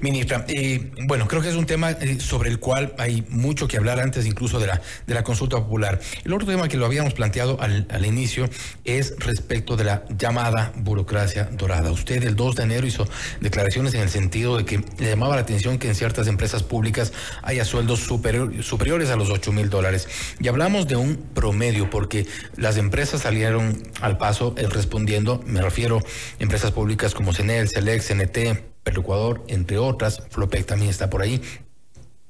Ministra, 0.00 0.44
eh, 0.48 0.90
bueno, 1.06 1.28
creo 1.28 1.42
que 1.42 1.48
es 1.48 1.54
un 1.54 1.66
tema 1.66 1.92
eh, 1.92 2.18
sobre 2.18 2.50
el 2.50 2.58
cual 2.58 2.94
hay 2.98 3.24
mucho 3.28 3.68
que 3.68 3.76
hablar 3.76 4.00
antes 4.00 4.26
incluso 4.26 4.58
de 4.58 4.66
la, 4.66 4.80
de 5.06 5.14
la 5.14 5.22
consulta 5.22 5.58
popular. 5.58 6.00
El 6.24 6.32
otro 6.32 6.46
tema 6.46 6.68
que 6.68 6.76
lo 6.76 6.86
habíamos 6.86 7.14
planteado 7.14 7.60
al, 7.60 7.86
al, 7.90 8.04
inicio 8.04 8.48
es 8.84 9.14
respecto 9.18 9.76
de 9.76 9.84
la 9.84 10.04
llamada 10.18 10.72
burocracia 10.76 11.44
dorada. 11.44 11.92
Usted 11.92 12.22
el 12.24 12.34
2 12.34 12.56
de 12.56 12.62
enero 12.64 12.86
hizo 12.86 13.06
declaraciones 13.40 13.94
en 13.94 14.00
el 14.00 14.08
sentido 14.08 14.56
de 14.56 14.64
que 14.64 14.84
le 14.98 15.10
llamaba 15.10 15.36
la 15.36 15.42
atención 15.42 15.78
que 15.78 15.88
en 15.88 15.94
ciertas 15.94 16.26
empresas 16.26 16.62
públicas 16.62 17.12
haya 17.42 17.64
sueldos 17.64 18.00
superiores 18.00 19.10
a 19.10 19.16
los 19.16 19.30
8 19.30 19.52
mil 19.52 19.70
dólares. 19.70 20.08
Y 20.40 20.48
hablamos 20.48 20.88
de 20.88 20.96
un 20.96 21.16
promedio 21.16 21.88
porque 21.90 22.26
las 22.56 22.76
empresas 22.76 23.22
salieron 23.22 23.82
al 24.00 24.18
paso 24.18 24.54
eh, 24.58 24.66
respondiendo, 24.68 25.40
me 25.46 25.62
refiero 25.62 25.98
a 25.98 26.42
empresas 26.42 26.72
públicas 26.72 27.14
como 27.14 27.32
CENEL, 27.32 27.68
CELEC, 27.68 28.02
CNT, 28.02 28.71
Ecuador, 28.84 29.44
entre 29.48 29.78
otras, 29.78 30.22
Flopec 30.30 30.66
también 30.66 30.90
está 30.90 31.08
por 31.08 31.22
ahí, 31.22 31.40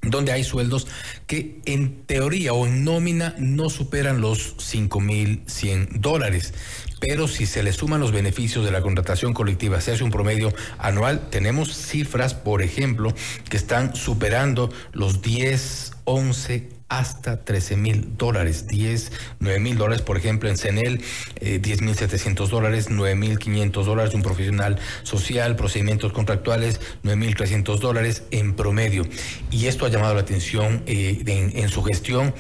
donde 0.03 0.33
hay 0.33 0.43
sueldos 0.43 0.89
que 1.27 1.61
en 1.65 2.05
teoría 2.07 2.53
o 2.53 2.67
en 2.67 2.85
nómina 2.85 3.35
no 3.39 3.71
superan 3.71 4.21
los 4.21 4.57
5.100 4.57 6.01
dólares. 6.01 6.55
Pero 7.01 7.29
si 7.29 7.47
se 7.47 7.63
le 7.63 7.73
suman 7.73 8.01
los 8.01 8.13
beneficios 8.13 8.65
de 8.65 8.73
la 8.73 8.83
contratación 8.83 9.33
colectiva, 9.33 9.81
se 9.81 9.93
hace 9.93 10.05
un 10.05 10.11
promedio 10.11 10.53
anual, 10.79 11.31
tenemos 11.31 11.75
cifras, 11.75 12.35
por 12.35 12.63
ejemplo, 12.63 13.15
que 13.49 13.57
están 13.57 13.95
superando 13.95 14.71
los 14.93 15.23
10, 15.23 15.93
11, 16.05 16.69
hasta 16.99 17.43
13 17.43 17.77
mil 17.77 18.19
dólares, 18.19 18.67
10, 18.67 19.13
9 19.41 19.61
mil 19.61 19.79
dólares, 19.79 20.03
por 20.03 20.19
ejemplo, 20.19 20.51
en 20.51 20.59
CENEL, 20.59 21.01
eh, 21.41 21.59
10 21.59 21.81
mil 21.81 21.95
700 21.95 22.51
dólares, 22.51 22.89
9 22.91 23.15
mil 23.15 23.39
500 23.39 23.87
dólares 23.87 24.15
un 24.15 24.23
profesional 24.23 24.79
social, 25.03 25.57
procedimientos 25.57 26.13
contractuales, 26.13 26.81
9 27.03 27.17
mil 27.17 27.35
300 27.35 27.81
dólares 27.81 28.25
en 28.31 28.55
promedio. 28.55 29.07
Y 29.51 29.67
esto 29.67 29.87
ha 29.87 29.89
llamado 29.89 30.15
la 30.15 30.21
atención 30.21 30.83
eh, 30.87 31.23
en, 31.55 31.69
su 31.71 31.83
gestión 31.83 32.35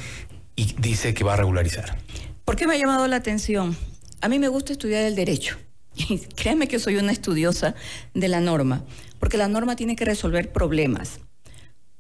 y 0.54 0.75
dice 0.78 1.14
que 1.14 1.25
va 1.25 1.32
a 1.32 1.37
regularizar. 1.37 1.97
¿Por 2.44 2.56
qué 2.56 2.66
me 2.66 2.75
ha 2.75 2.78
llamado 2.78 3.09
la 3.09 3.16
atención? 3.16 3.75
A 4.21 4.28
mí 4.28 4.38
me 4.38 4.49
gusta 4.49 4.73
estudiar 4.73 5.04
el 5.04 5.16
derecho. 5.16 5.56
Y 5.97 6.18
créeme 6.18 6.68
que 6.68 6.78
soy 6.78 6.97
una 6.97 7.12
estudiosa 7.12 7.75
de 8.12 8.28
la 8.28 8.40
norma, 8.40 8.85
porque 9.18 9.38
la 9.38 9.49
norma 9.49 9.76
tiene 9.76 9.97
que 9.97 10.04
resolver 10.04 10.52
problemas. 10.52 11.21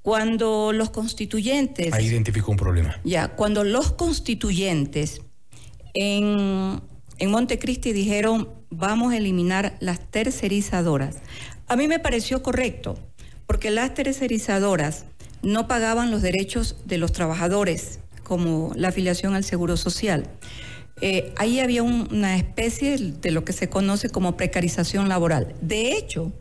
Cuando 0.02 0.72
los 0.72 0.90
constituyentes... 0.90 1.92
Ahí 1.92 2.06
identificó 2.06 2.50
un 2.50 2.56
problema. 2.56 3.00
Ya, 3.04 3.28
cuando 3.28 3.64
los 3.64 3.92
constituyentes 3.92 5.22
en, 5.94 6.80
en 7.18 7.30
Montecristi 7.30 7.92
dijeron 7.92 8.48
vamos 8.72 9.12
a 9.12 9.18
eliminar 9.18 9.76
las 9.80 10.00
tercerizadoras, 10.10 11.16
a 11.68 11.76
mí 11.76 11.86
me 11.88 11.98
pareció 11.98 12.42
correcto, 12.42 12.98
porque 13.46 13.70
las 13.70 13.94
tercerizadoras 13.94 15.04
no 15.42 15.68
pagaban 15.68 16.10
los 16.10 16.22
derechos 16.22 16.76
de 16.84 16.98
los 16.98 17.12
trabajadores, 17.12 18.00
como 18.22 18.72
la 18.74 18.88
afiliación 18.88 19.34
al 19.34 19.44
Seguro 19.44 19.76
Social. 19.76 20.28
Eh, 21.00 21.32
ahí 21.36 21.60
había 21.60 21.82
una 21.82 22.36
especie 22.36 22.96
de 22.96 23.30
lo 23.30 23.44
que 23.44 23.52
se 23.52 23.68
conoce 23.68 24.08
como 24.08 24.36
precarización 24.36 25.08
laboral. 25.08 25.54
De 25.60 25.96
hecho, 25.96 26.32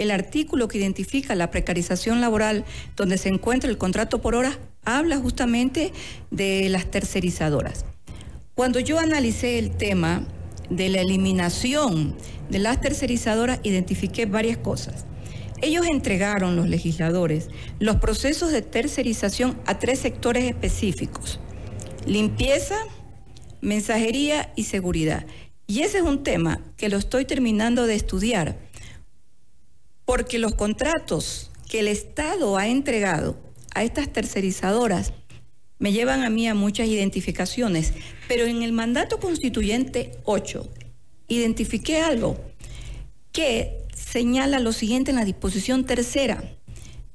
el 0.00 0.10
artículo 0.10 0.66
que 0.66 0.78
identifica 0.78 1.34
la 1.34 1.50
precarización 1.50 2.22
laboral, 2.22 2.64
donde 2.96 3.18
se 3.18 3.28
encuentra 3.28 3.68
el 3.68 3.76
contrato 3.76 4.22
por 4.22 4.34
hora, 4.34 4.58
habla 4.84 5.18
justamente 5.18 5.92
de 6.30 6.68
las 6.70 6.90
tercerizadoras. 6.90 7.84
Cuando 8.54 8.80
yo 8.80 8.98
analicé 8.98 9.58
el 9.58 9.70
tema 9.70 10.24
de 10.70 10.88
la 10.88 11.02
eliminación 11.02 12.16
de 12.48 12.60
las 12.60 12.80
tercerizadoras, 12.80 13.60
identifiqué 13.62 14.24
varias 14.24 14.56
cosas. 14.56 15.04
Ellos 15.60 15.86
entregaron, 15.86 16.56
los 16.56 16.66
legisladores, 16.66 17.48
los 17.78 17.96
procesos 17.96 18.52
de 18.52 18.62
tercerización 18.62 19.60
a 19.66 19.78
tres 19.78 19.98
sectores 19.98 20.44
específicos. 20.44 21.40
Limpieza, 22.06 22.76
mensajería 23.60 24.50
y 24.56 24.64
seguridad. 24.64 25.26
Y 25.66 25.82
ese 25.82 25.98
es 25.98 26.04
un 26.04 26.22
tema 26.22 26.62
que 26.78 26.88
lo 26.88 26.96
estoy 26.96 27.26
terminando 27.26 27.86
de 27.86 27.96
estudiar 27.96 28.56
porque 30.10 30.40
los 30.40 30.56
contratos 30.56 31.52
que 31.68 31.78
el 31.78 31.86
Estado 31.86 32.56
ha 32.56 32.66
entregado 32.66 33.36
a 33.76 33.84
estas 33.84 34.12
tercerizadoras 34.12 35.12
me 35.78 35.92
llevan 35.92 36.24
a 36.24 36.30
mí 36.30 36.48
a 36.48 36.54
muchas 36.54 36.88
identificaciones, 36.88 37.92
pero 38.26 38.46
en 38.46 38.64
el 38.64 38.72
mandato 38.72 39.20
constituyente 39.20 40.18
8 40.24 40.68
identifiqué 41.28 42.00
algo 42.00 42.36
que 43.30 43.84
señala 43.94 44.58
lo 44.58 44.72
siguiente 44.72 45.12
en 45.12 45.16
la 45.16 45.24
disposición 45.24 45.84
tercera. 45.84 46.42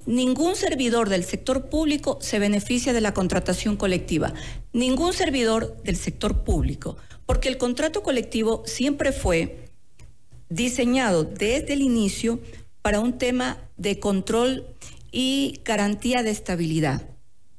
Ningún 0.05 0.55
servidor 0.55 1.09
del 1.09 1.25
sector 1.25 1.67
público 1.67 2.17
se 2.21 2.39
beneficia 2.39 2.93
de 2.93 3.01
la 3.01 3.13
contratación 3.13 3.75
colectiva. 3.75 4.33
Ningún 4.71 5.11
servidor 5.11 5.83
del 5.83 5.97
sector 5.97 6.45
público. 6.45 6.95
Porque 7.25 7.49
el 7.49 7.57
contrato 7.57 8.03
colectivo 8.03 8.63
siempre 8.65 9.11
fue 9.11 9.65
diseñado 10.47 11.25
desde 11.25 11.73
el 11.73 11.81
inicio 11.81 12.39
para 12.85 12.99
un 12.99 13.17
tema 13.17 13.57
de 13.77 13.99
control 13.99 14.63
y 15.11 15.59
garantía 15.65 16.21
de 16.21 16.29
estabilidad. 16.29 17.01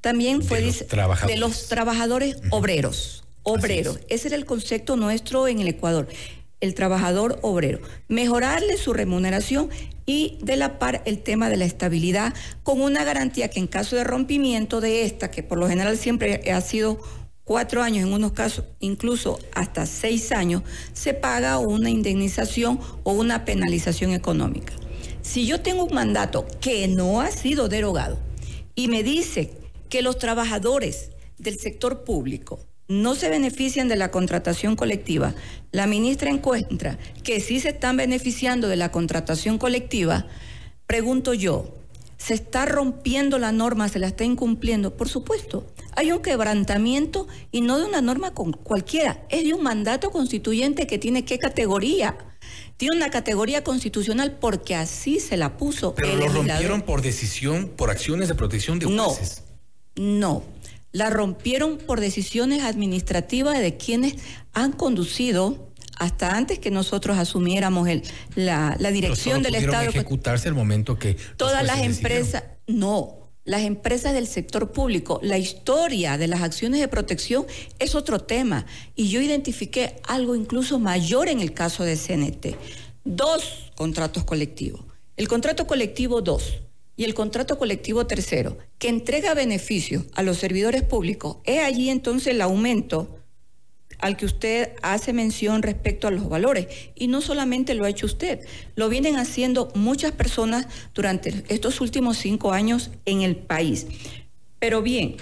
También 0.00 0.40
fue 0.40 0.60
de 0.60 1.36
los 1.36 1.66
trabajadores, 1.66 2.36
obreros, 2.50 3.24
obreros. 3.42 3.98
Ese 4.08 4.28
era 4.28 4.36
el 4.36 4.44
concepto 4.44 4.94
nuestro 4.94 5.48
en 5.48 5.58
el 5.58 5.66
Ecuador, 5.66 6.06
el 6.60 6.74
trabajador 6.74 7.40
obrero. 7.42 7.80
Mejorarle 8.06 8.76
su 8.76 8.92
remuneración 8.92 9.68
y 10.06 10.38
de 10.42 10.54
la 10.54 10.78
par 10.78 11.02
el 11.06 11.18
tema 11.18 11.50
de 11.50 11.56
la 11.56 11.64
estabilidad 11.64 12.32
con 12.62 12.80
una 12.80 13.02
garantía 13.02 13.48
que 13.48 13.58
en 13.58 13.66
caso 13.66 13.96
de 13.96 14.04
rompimiento 14.04 14.80
de 14.80 15.02
esta, 15.02 15.32
que 15.32 15.42
por 15.42 15.58
lo 15.58 15.68
general 15.68 15.98
siempre 15.98 16.52
ha 16.52 16.60
sido 16.60 17.00
cuatro 17.42 17.82
años, 17.82 18.06
en 18.06 18.12
unos 18.12 18.30
casos 18.30 18.66
incluso 18.78 19.40
hasta 19.56 19.86
seis 19.86 20.30
años, 20.30 20.62
se 20.92 21.14
paga 21.14 21.58
una 21.58 21.90
indemnización 21.90 22.78
o 23.02 23.10
una 23.10 23.44
penalización 23.44 24.12
económica. 24.12 24.72
Si 25.26 25.44
yo 25.44 25.60
tengo 25.60 25.84
un 25.84 25.92
mandato 25.92 26.46
que 26.60 26.86
no 26.86 27.20
ha 27.20 27.32
sido 27.32 27.68
derogado 27.68 28.16
y 28.76 28.86
me 28.86 29.02
dice 29.02 29.50
que 29.90 30.00
los 30.00 30.18
trabajadores 30.18 31.10
del 31.36 31.58
sector 31.58 32.04
público 32.04 32.60
no 32.86 33.16
se 33.16 33.28
benefician 33.28 33.88
de 33.88 33.96
la 33.96 34.12
contratación 34.12 34.76
colectiva, 34.76 35.34
la 35.72 35.88
ministra 35.88 36.30
encuentra 36.30 36.96
que 37.24 37.40
sí 37.40 37.58
se 37.58 37.70
están 37.70 37.96
beneficiando 37.96 38.68
de 38.68 38.76
la 38.76 38.92
contratación 38.92 39.58
colectiva, 39.58 40.26
pregunto 40.86 41.34
yo, 41.34 41.74
¿se 42.16 42.32
está 42.32 42.64
rompiendo 42.64 43.40
la 43.40 43.50
norma, 43.50 43.88
se 43.88 43.98
la 43.98 44.06
está 44.06 44.22
incumpliendo? 44.22 44.96
Por 44.96 45.08
supuesto, 45.08 45.66
hay 45.96 46.12
un 46.12 46.22
quebrantamiento 46.22 47.26
y 47.50 47.62
no 47.62 47.78
de 47.78 47.84
una 47.84 48.00
norma 48.00 48.32
con 48.32 48.52
cualquiera, 48.52 49.26
es 49.28 49.42
de 49.42 49.54
un 49.54 49.62
mandato 49.64 50.12
constituyente 50.12 50.86
que 50.86 50.98
tiene 50.98 51.24
qué 51.24 51.40
categoría. 51.40 52.16
Tiene 52.76 52.96
una 52.96 53.10
categoría 53.10 53.64
constitucional 53.64 54.36
porque 54.40 54.74
así 54.74 55.20
se 55.20 55.36
la 55.36 55.56
puso. 55.56 55.94
Pero 55.94 56.14
lo 56.16 56.28
rompieron 56.28 56.82
por 56.82 57.02
decisión, 57.02 57.68
por 57.68 57.90
acciones 57.90 58.28
de 58.28 58.34
protección 58.34 58.78
de 58.78 58.86
jueces. 58.86 59.42
No, 59.96 60.42
no 60.42 60.56
la 60.96 61.10
rompieron 61.10 61.76
por 61.76 62.00
decisiones 62.00 62.62
administrativas 62.62 63.58
de 63.58 63.76
quienes 63.76 64.14
han 64.54 64.72
conducido 64.72 65.70
hasta 65.98 66.34
antes 66.36 66.58
que 66.58 66.70
nosotros 66.70 67.18
asumiéramos 67.18 67.86
el, 67.88 68.02
la, 68.34 68.76
dirección 68.90 69.42
del 69.42 69.56
Estado. 69.56 69.90
ejecutarse 69.90 70.48
el 70.48 70.54
momento 70.54 70.98
que 70.98 71.18
todas 71.36 71.64
las 71.66 71.80
empresas, 71.80 72.44
no, 72.66 73.25
las 73.46 73.62
empresas 73.62 74.12
del 74.12 74.26
sector 74.26 74.72
público, 74.72 75.20
la 75.22 75.38
historia 75.38 76.18
de 76.18 76.26
las 76.26 76.42
acciones 76.42 76.80
de 76.80 76.88
protección 76.88 77.46
es 77.78 77.94
otro 77.94 78.18
tema. 78.18 78.66
Y 78.94 79.08
yo 79.08 79.22
identifiqué 79.22 79.96
algo 80.06 80.34
incluso 80.34 80.78
mayor 80.78 81.28
en 81.28 81.40
el 81.40 81.54
caso 81.54 81.84
de 81.84 81.96
CNT. 81.96 82.56
Dos 83.04 83.70
contratos 83.76 84.24
colectivos. 84.24 84.82
El 85.16 85.28
contrato 85.28 85.66
colectivo 85.66 86.20
2 86.20 86.58
y 86.96 87.04
el 87.04 87.14
contrato 87.14 87.56
colectivo 87.56 88.06
tercero, 88.06 88.58
que 88.78 88.88
entrega 88.88 89.34
beneficios 89.34 90.04
a 90.14 90.22
los 90.22 90.38
servidores 90.38 90.82
públicos, 90.82 91.38
es 91.44 91.62
allí 91.62 91.88
entonces 91.88 92.34
el 92.34 92.40
aumento 92.40 93.18
al 93.98 94.16
que 94.16 94.26
usted 94.26 94.72
hace 94.82 95.12
mención 95.12 95.62
respecto 95.62 96.08
a 96.08 96.10
los 96.10 96.28
valores. 96.28 96.66
Y 96.94 97.08
no 97.08 97.20
solamente 97.20 97.74
lo 97.74 97.84
ha 97.84 97.90
hecho 97.90 98.06
usted, 98.06 98.46
lo 98.74 98.88
vienen 98.88 99.16
haciendo 99.16 99.70
muchas 99.74 100.12
personas 100.12 100.66
durante 100.94 101.44
estos 101.48 101.80
últimos 101.80 102.16
cinco 102.18 102.52
años 102.52 102.90
en 103.04 103.22
el 103.22 103.36
país. 103.36 103.86
Pero 104.58 104.82
bien, 104.82 105.16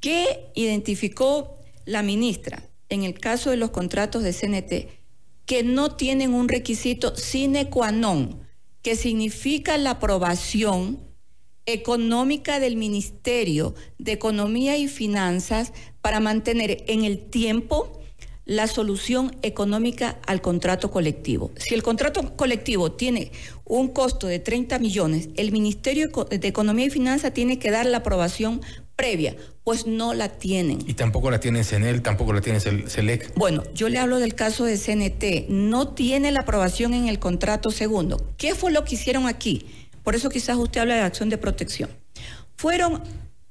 ¿qué 0.00 0.50
identificó 0.54 1.56
la 1.84 2.02
ministra 2.02 2.62
en 2.88 3.04
el 3.04 3.18
caso 3.18 3.50
de 3.50 3.56
los 3.56 3.70
contratos 3.70 4.22
de 4.22 4.32
CNT? 4.32 5.00
Que 5.46 5.62
no 5.62 5.96
tienen 5.96 6.34
un 6.34 6.48
requisito 6.48 7.16
sine 7.16 7.68
qua 7.68 7.90
non 7.90 8.48
que 8.82 8.96
significa 8.96 9.76
la 9.76 9.92
aprobación 9.92 10.98
económica 11.66 12.60
del 12.60 12.76
Ministerio 12.76 13.74
de 13.98 14.12
Economía 14.12 14.76
y 14.76 14.88
Finanzas 14.88 15.72
para 16.00 16.20
mantener 16.20 16.84
en 16.88 17.04
el 17.04 17.18
tiempo 17.18 17.99
la 18.50 18.66
solución 18.66 19.36
económica 19.42 20.18
al 20.26 20.40
contrato 20.40 20.90
colectivo. 20.90 21.52
Si 21.54 21.72
el 21.72 21.84
contrato 21.84 22.34
colectivo 22.34 22.90
tiene 22.90 23.30
un 23.64 23.86
costo 23.86 24.26
de 24.26 24.40
30 24.40 24.80
millones, 24.80 25.28
el 25.36 25.52
Ministerio 25.52 26.08
de 26.08 26.48
Economía 26.48 26.86
y 26.86 26.90
Finanzas 26.90 27.32
tiene 27.32 27.60
que 27.60 27.70
dar 27.70 27.86
la 27.86 27.98
aprobación 27.98 28.60
previa, 28.96 29.36
pues 29.62 29.86
no 29.86 30.14
la 30.14 30.30
tienen. 30.30 30.80
Y 30.84 30.94
tampoco 30.94 31.30
la 31.30 31.38
tiene 31.38 31.62
CENEL, 31.62 32.02
tampoco 32.02 32.32
la 32.32 32.40
tiene 32.40 32.58
SELEC. 32.58 33.32
Bueno, 33.36 33.62
yo 33.72 33.88
le 33.88 34.00
hablo 34.00 34.18
del 34.18 34.34
caso 34.34 34.64
de 34.64 34.76
CNT, 34.76 35.48
no 35.48 35.90
tiene 35.90 36.32
la 36.32 36.40
aprobación 36.40 36.92
en 36.92 37.06
el 37.06 37.20
contrato 37.20 37.70
segundo. 37.70 38.34
¿Qué 38.36 38.56
fue 38.56 38.72
lo 38.72 38.82
que 38.84 38.96
hicieron 38.96 39.28
aquí? 39.28 39.64
Por 40.02 40.16
eso 40.16 40.28
quizás 40.28 40.56
usted 40.56 40.80
habla 40.80 40.96
de 40.96 41.02
acción 41.02 41.28
de 41.28 41.38
protección. 41.38 41.88
Fueron 42.56 43.00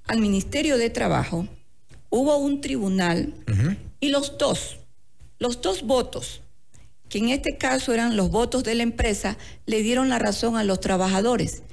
al 0.07 0.19
Ministerio 0.19 0.77
de 0.77 0.89
Trabajo, 0.89 1.47
hubo 2.09 2.35
un 2.35 2.59
tribunal 2.59 3.33
y 4.01 4.09
los 4.09 4.37
dos, 4.37 4.78
los 5.39 5.61
dos 5.61 5.83
votos, 5.83 6.41
que 7.07 7.17
en 7.17 7.29
este 7.29 7.57
caso 7.57 7.93
eran 7.93 8.15
los 8.15 8.29
votos 8.29 8.63
de 8.63 8.75
la 8.75 8.83
empresa, 8.83 9.37
le 9.65 9.81
dieron 9.81 10.09
la 10.09 10.19
razón 10.19 10.57
a 10.57 10.63
los 10.63 10.79
trabajadores. 10.79 11.63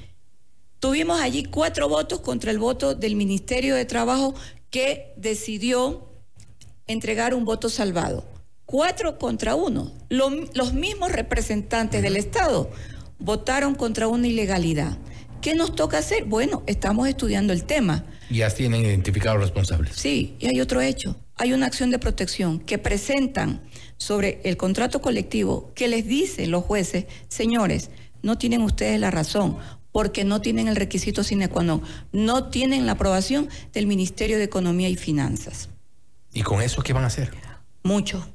Tuvimos 0.81 1.21
allí 1.21 1.45
cuatro 1.45 1.89
votos 1.89 2.21
contra 2.21 2.51
el 2.51 2.59
voto 2.59 2.95
del 2.95 3.17
Ministerio 3.17 3.75
de 3.75 3.85
Trabajo 3.85 4.35
que 4.71 5.13
decidió 5.17 6.09
entregar 6.87 7.35
un 7.35 7.45
voto 7.45 7.69
salvado. 7.69 8.25
Cuatro 8.65 9.19
contra 9.19 9.55
uno. 9.55 9.93
los 10.09 10.73
mismos 10.73 11.13
representantes 11.13 12.03
del 12.03 12.17
Estado 12.17 12.71
votaron 13.19 13.75
contra 13.75 14.09
una 14.09 14.27
ilegalidad. 14.27 14.97
¿Qué 15.41 15.55
nos 15.55 15.75
toca 15.75 15.99
hacer? 15.99 16.25
Bueno, 16.25 16.63
estamos 16.67 17.09
estudiando 17.09 17.53
el 17.53 17.65
tema. 17.65 18.05
Ya 18.31 18.51
tienen 18.51 18.85
identificados 18.85 19.41
responsables. 19.41 19.95
Sí, 19.95 20.37
y 20.41 20.49
hay 20.49 20.61
otro 20.61 20.81
hecho. 20.81 21.17
Hay 21.39 21.53
una 21.53 21.67
acción 21.67 21.91
de 21.91 21.99
protección 21.99 22.59
que 22.59 22.79
presentan 22.79 23.61
sobre 23.99 24.41
el 24.45 24.57
contrato 24.57 25.03
colectivo 25.03 25.73
que 25.75 25.87
les 25.87 26.07
dicen 26.07 26.51
los 26.51 26.65
jueces, 26.65 27.05
señores, 27.29 27.91
no 28.23 28.39
tienen 28.39 28.63
ustedes 28.63 28.99
la 28.99 29.11
razón 29.11 29.59
porque 29.93 30.25
no 30.25 30.41
tienen 30.41 30.69
el 30.69 30.77
requisito 30.77 31.25
sine 31.25 31.49
qua 31.49 31.63
non, 31.63 31.83
no 32.13 32.49
tienen 32.49 32.85
la 32.85 32.93
aprobación 32.93 33.49
del 33.73 33.87
Ministerio 33.87 34.37
de 34.37 34.45
Economía 34.45 34.89
y 34.89 34.97
Finanzas. 34.97 35.69
¿Y 36.33 36.43
con 36.43 36.61
eso 36.61 36.83
qué 36.83 36.93
van 36.93 37.05
a 37.05 37.07
hacer? 37.07 37.33
Mucho. 37.83 38.27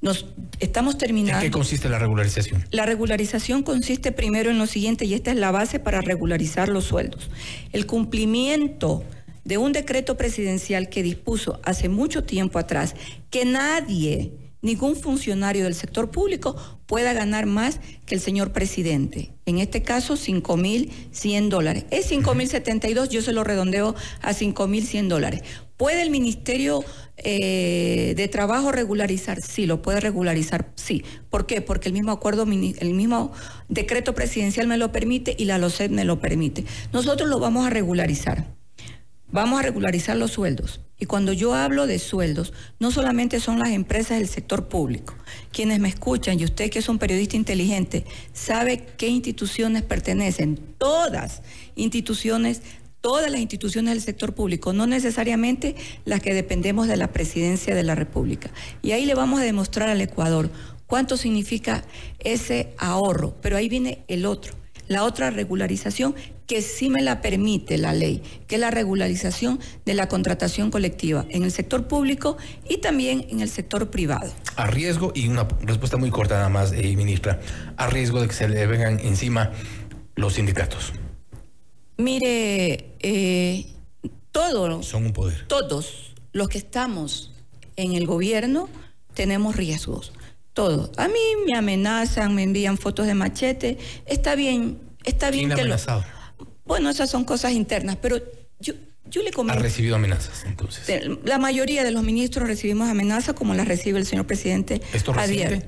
Nos 0.00 0.26
estamos 0.58 0.98
terminando. 0.98 1.44
¿En 1.44 1.50
qué 1.50 1.50
consiste 1.52 1.88
la 1.88 1.98
regularización? 1.98 2.64
La 2.70 2.86
regularización 2.86 3.62
consiste 3.62 4.12
primero 4.12 4.50
en 4.50 4.58
lo 4.58 4.66
siguiente, 4.66 5.04
y 5.04 5.14
esta 5.14 5.30
es 5.30 5.36
la 5.36 5.50
base 5.50 5.78
para 5.78 6.00
regularizar 6.00 6.68
los 6.68 6.86
sueldos. 6.86 7.30
El 7.72 7.86
cumplimiento 7.86 9.04
de 9.44 9.58
un 9.58 9.72
decreto 9.72 10.16
presidencial 10.16 10.88
que 10.88 11.02
dispuso 11.02 11.60
hace 11.64 11.88
mucho 11.88 12.24
tiempo 12.24 12.58
atrás 12.58 12.94
que 13.30 13.44
nadie 13.44 14.32
ningún 14.62 14.96
funcionario 14.96 15.64
del 15.64 15.74
sector 15.74 16.10
público 16.10 16.56
pueda 16.86 17.12
ganar 17.12 17.46
más 17.46 17.80
que 18.06 18.14
el 18.14 18.20
señor 18.20 18.52
presidente. 18.52 19.32
En 19.46 19.58
este 19.58 19.82
caso, 19.82 20.14
5.100 20.14 21.48
dólares. 21.48 21.84
Es 21.90 22.10
5.072, 22.10 23.08
yo 23.08 23.22
se 23.22 23.32
lo 23.32 23.44
redondeo 23.44 23.94
a 24.20 24.32
5.100 24.32 25.08
dólares. 25.08 25.42
¿Puede 25.76 26.02
el 26.02 26.10
Ministerio 26.10 26.84
eh, 27.16 28.12
de 28.16 28.28
Trabajo 28.28 28.70
regularizar? 28.70 29.40
Sí, 29.40 29.64
lo 29.64 29.80
puede 29.80 30.00
regularizar, 30.00 30.72
sí. 30.74 31.04
¿Por 31.30 31.46
qué? 31.46 31.62
Porque 31.62 31.88
el 31.88 31.94
mismo 31.94 32.12
acuerdo, 32.12 32.42
el 32.42 32.94
mismo 32.94 33.32
decreto 33.68 34.14
presidencial 34.14 34.66
me 34.66 34.76
lo 34.76 34.92
permite 34.92 35.34
y 35.38 35.46
la 35.46 35.56
LOCEP 35.56 35.90
me 35.90 36.04
lo 36.04 36.20
permite. 36.20 36.66
Nosotros 36.92 37.30
lo 37.30 37.38
vamos 37.38 37.66
a 37.66 37.70
regularizar. 37.70 38.59
Vamos 39.32 39.60
a 39.60 39.62
regularizar 39.62 40.16
los 40.16 40.32
sueldos. 40.32 40.80
Y 40.98 41.06
cuando 41.06 41.32
yo 41.32 41.54
hablo 41.54 41.86
de 41.86 42.00
sueldos, 42.00 42.52
no 42.80 42.90
solamente 42.90 43.38
son 43.38 43.60
las 43.60 43.70
empresas 43.70 44.18
del 44.18 44.28
sector 44.28 44.68
público. 44.68 45.14
Quienes 45.52 45.78
me 45.78 45.88
escuchan, 45.88 46.38
y 46.38 46.44
usted 46.44 46.68
que 46.68 46.80
es 46.80 46.88
un 46.88 46.98
periodista 46.98 47.36
inteligente, 47.36 48.04
sabe 48.32 48.86
qué 48.98 49.08
instituciones 49.08 49.82
pertenecen. 49.82 50.56
Todas 50.78 51.42
instituciones, 51.76 52.62
todas 53.00 53.30
las 53.30 53.40
instituciones 53.40 53.94
del 53.94 54.02
sector 54.02 54.34
público, 54.34 54.72
no 54.72 54.88
necesariamente 54.88 55.76
las 56.04 56.20
que 56.20 56.34
dependemos 56.34 56.88
de 56.88 56.96
la 56.96 57.12
presidencia 57.12 57.74
de 57.76 57.84
la 57.84 57.94
República. 57.94 58.50
Y 58.82 58.90
ahí 58.92 59.06
le 59.06 59.14
vamos 59.14 59.40
a 59.40 59.44
demostrar 59.44 59.88
al 59.88 60.00
Ecuador 60.00 60.50
cuánto 60.86 61.16
significa 61.16 61.84
ese 62.18 62.74
ahorro. 62.78 63.36
Pero 63.40 63.56
ahí 63.56 63.68
viene 63.68 64.04
el 64.08 64.26
otro 64.26 64.59
la 64.90 65.04
otra 65.04 65.30
regularización 65.30 66.16
que 66.48 66.62
sí 66.62 66.90
me 66.90 67.00
la 67.00 67.22
permite 67.22 67.78
la 67.78 67.94
ley, 67.94 68.24
que 68.48 68.56
es 68.56 68.60
la 68.60 68.72
regularización 68.72 69.60
de 69.86 69.94
la 69.94 70.08
contratación 70.08 70.72
colectiva 70.72 71.26
en 71.30 71.44
el 71.44 71.52
sector 71.52 71.86
público 71.86 72.36
y 72.68 72.78
también 72.78 73.24
en 73.30 73.38
el 73.38 73.48
sector 73.48 73.88
privado. 73.88 74.32
A 74.56 74.66
riesgo, 74.66 75.12
y 75.14 75.28
una 75.28 75.46
respuesta 75.62 75.96
muy 75.96 76.10
corta 76.10 76.34
nada 76.34 76.48
más, 76.48 76.72
eh, 76.72 76.96
ministra, 76.96 77.40
a 77.76 77.86
riesgo 77.86 78.20
de 78.20 78.26
que 78.26 78.34
se 78.34 78.48
le 78.48 78.66
vengan 78.66 78.98
encima 78.98 79.52
los 80.16 80.34
sindicatos. 80.34 80.92
Mire, 81.96 82.96
eh, 82.98 83.66
todos... 84.32 84.84
Son 84.84 85.06
un 85.06 85.12
poder. 85.12 85.46
Todos 85.46 86.16
los 86.32 86.48
que 86.48 86.58
estamos 86.58 87.32
en 87.76 87.94
el 87.94 88.06
gobierno 88.06 88.68
tenemos 89.14 89.54
riesgos 89.54 90.12
todo. 90.60 90.92
A 90.98 91.08
mí 91.08 91.20
me 91.46 91.56
amenazan, 91.56 92.34
me 92.34 92.42
envían 92.42 92.76
fotos 92.76 93.06
de 93.06 93.14
machete. 93.14 93.78
Está 94.04 94.34
bien, 94.34 94.78
está 95.04 95.30
bien 95.30 95.50
que 95.54 95.64
lo. 95.64 95.76
Bueno, 96.66 96.90
esas 96.90 97.08
son 97.08 97.24
cosas 97.24 97.52
internas, 97.52 97.96
pero 97.96 98.18
yo, 98.58 98.74
yo 99.06 99.22
le 99.22 99.32
comento. 99.32 99.58
¿Ha 99.58 99.62
recibido 99.62 99.96
amenazas 99.96 100.44
entonces? 100.44 100.86
La 101.24 101.38
mayoría 101.38 101.82
de 101.82 101.92
los 101.92 102.02
ministros 102.02 102.46
recibimos 102.46 102.90
amenazas 102.90 103.34
como 103.34 103.54
las 103.54 103.66
recibe 103.66 103.98
el 103.98 104.04
señor 104.04 104.26
presidente 104.26 104.82
¿Esto 104.92 105.14
recibe? 105.14 105.66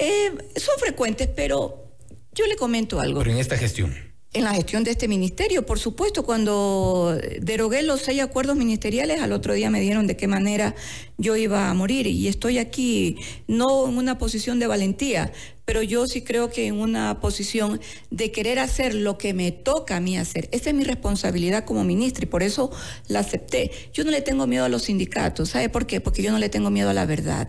Eh, 0.00 0.32
son 0.56 0.74
frecuentes, 0.80 1.28
pero 1.28 1.92
yo 2.32 2.46
le 2.48 2.56
comento 2.56 2.98
algo. 3.00 3.20
Pero 3.20 3.30
en 3.30 3.38
esta 3.38 3.56
gestión 3.56 3.94
en 4.36 4.44
la 4.44 4.52
gestión 4.52 4.84
de 4.84 4.90
este 4.90 5.08
ministerio. 5.08 5.64
Por 5.64 5.78
supuesto, 5.78 6.22
cuando 6.22 7.18
derogué 7.40 7.82
los 7.82 8.02
seis 8.02 8.20
acuerdos 8.20 8.54
ministeriales, 8.56 9.22
al 9.22 9.32
otro 9.32 9.54
día 9.54 9.70
me 9.70 9.80
dieron 9.80 10.06
de 10.06 10.14
qué 10.14 10.28
manera 10.28 10.74
yo 11.16 11.36
iba 11.36 11.70
a 11.70 11.74
morir. 11.74 12.06
Y 12.06 12.28
estoy 12.28 12.58
aquí 12.58 13.16
no 13.48 13.88
en 13.88 13.96
una 13.96 14.18
posición 14.18 14.58
de 14.58 14.66
valentía, 14.66 15.32
pero 15.64 15.82
yo 15.82 16.06
sí 16.06 16.20
creo 16.20 16.50
que 16.50 16.66
en 16.66 16.78
una 16.78 17.18
posición 17.18 17.80
de 18.10 18.30
querer 18.30 18.58
hacer 18.58 18.94
lo 18.94 19.16
que 19.16 19.32
me 19.32 19.52
toca 19.52 19.96
a 19.96 20.00
mí 20.00 20.18
hacer. 20.18 20.50
Esa 20.52 20.68
es 20.68 20.76
mi 20.76 20.84
responsabilidad 20.84 21.64
como 21.64 21.82
ministra 21.82 22.24
y 22.24 22.28
por 22.28 22.42
eso 22.42 22.70
la 23.08 23.20
acepté. 23.20 23.70
Yo 23.94 24.04
no 24.04 24.10
le 24.10 24.20
tengo 24.20 24.46
miedo 24.46 24.66
a 24.66 24.68
los 24.68 24.82
sindicatos. 24.82 25.48
¿Sabe 25.48 25.70
por 25.70 25.86
qué? 25.86 26.02
Porque 26.02 26.22
yo 26.22 26.30
no 26.30 26.38
le 26.38 26.50
tengo 26.50 26.70
miedo 26.70 26.90
a 26.90 26.94
la 26.94 27.06
verdad. 27.06 27.48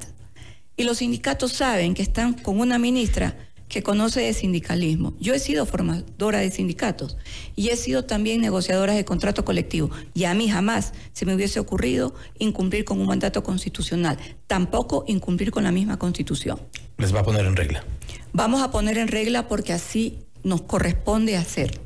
Y 0.77 0.83
los 0.83 0.99
sindicatos 0.99 1.51
saben 1.51 1.93
que 1.95 2.03
están 2.03 2.33
con 2.33 2.61
una 2.61 2.79
ministra 2.79 3.46
que 3.67 3.83
conoce 3.83 4.21
de 4.21 4.33
sindicalismo. 4.33 5.13
Yo 5.19 5.33
he 5.33 5.39
sido 5.39 5.65
formadora 5.65 6.39
de 6.39 6.51
sindicatos 6.51 7.17
y 7.55 7.69
he 7.69 7.75
sido 7.75 8.05
también 8.05 8.41
negociadora 8.41 8.93
de 8.93 9.05
contrato 9.05 9.43
colectivo 9.45 9.89
y 10.13 10.23
a 10.25 10.33
mí 10.33 10.49
jamás 10.49 10.93
se 11.13 11.25
me 11.25 11.35
hubiese 11.35 11.59
ocurrido 11.59 12.13
incumplir 12.39 12.85
con 12.85 12.99
un 12.99 13.07
mandato 13.07 13.43
constitucional, 13.43 14.17
tampoco 14.47 15.03
incumplir 15.07 15.51
con 15.51 15.63
la 15.63 15.71
misma 15.71 15.97
constitución. 15.99 16.59
Les 16.97 17.13
va 17.13 17.19
a 17.19 17.23
poner 17.23 17.45
en 17.45 17.55
regla. 17.55 17.83
Vamos 18.33 18.61
a 18.61 18.71
poner 18.71 18.97
en 18.97 19.07
regla 19.07 19.47
porque 19.47 19.73
así 19.73 20.19
nos 20.43 20.61
corresponde 20.61 21.35
hacer 21.37 21.81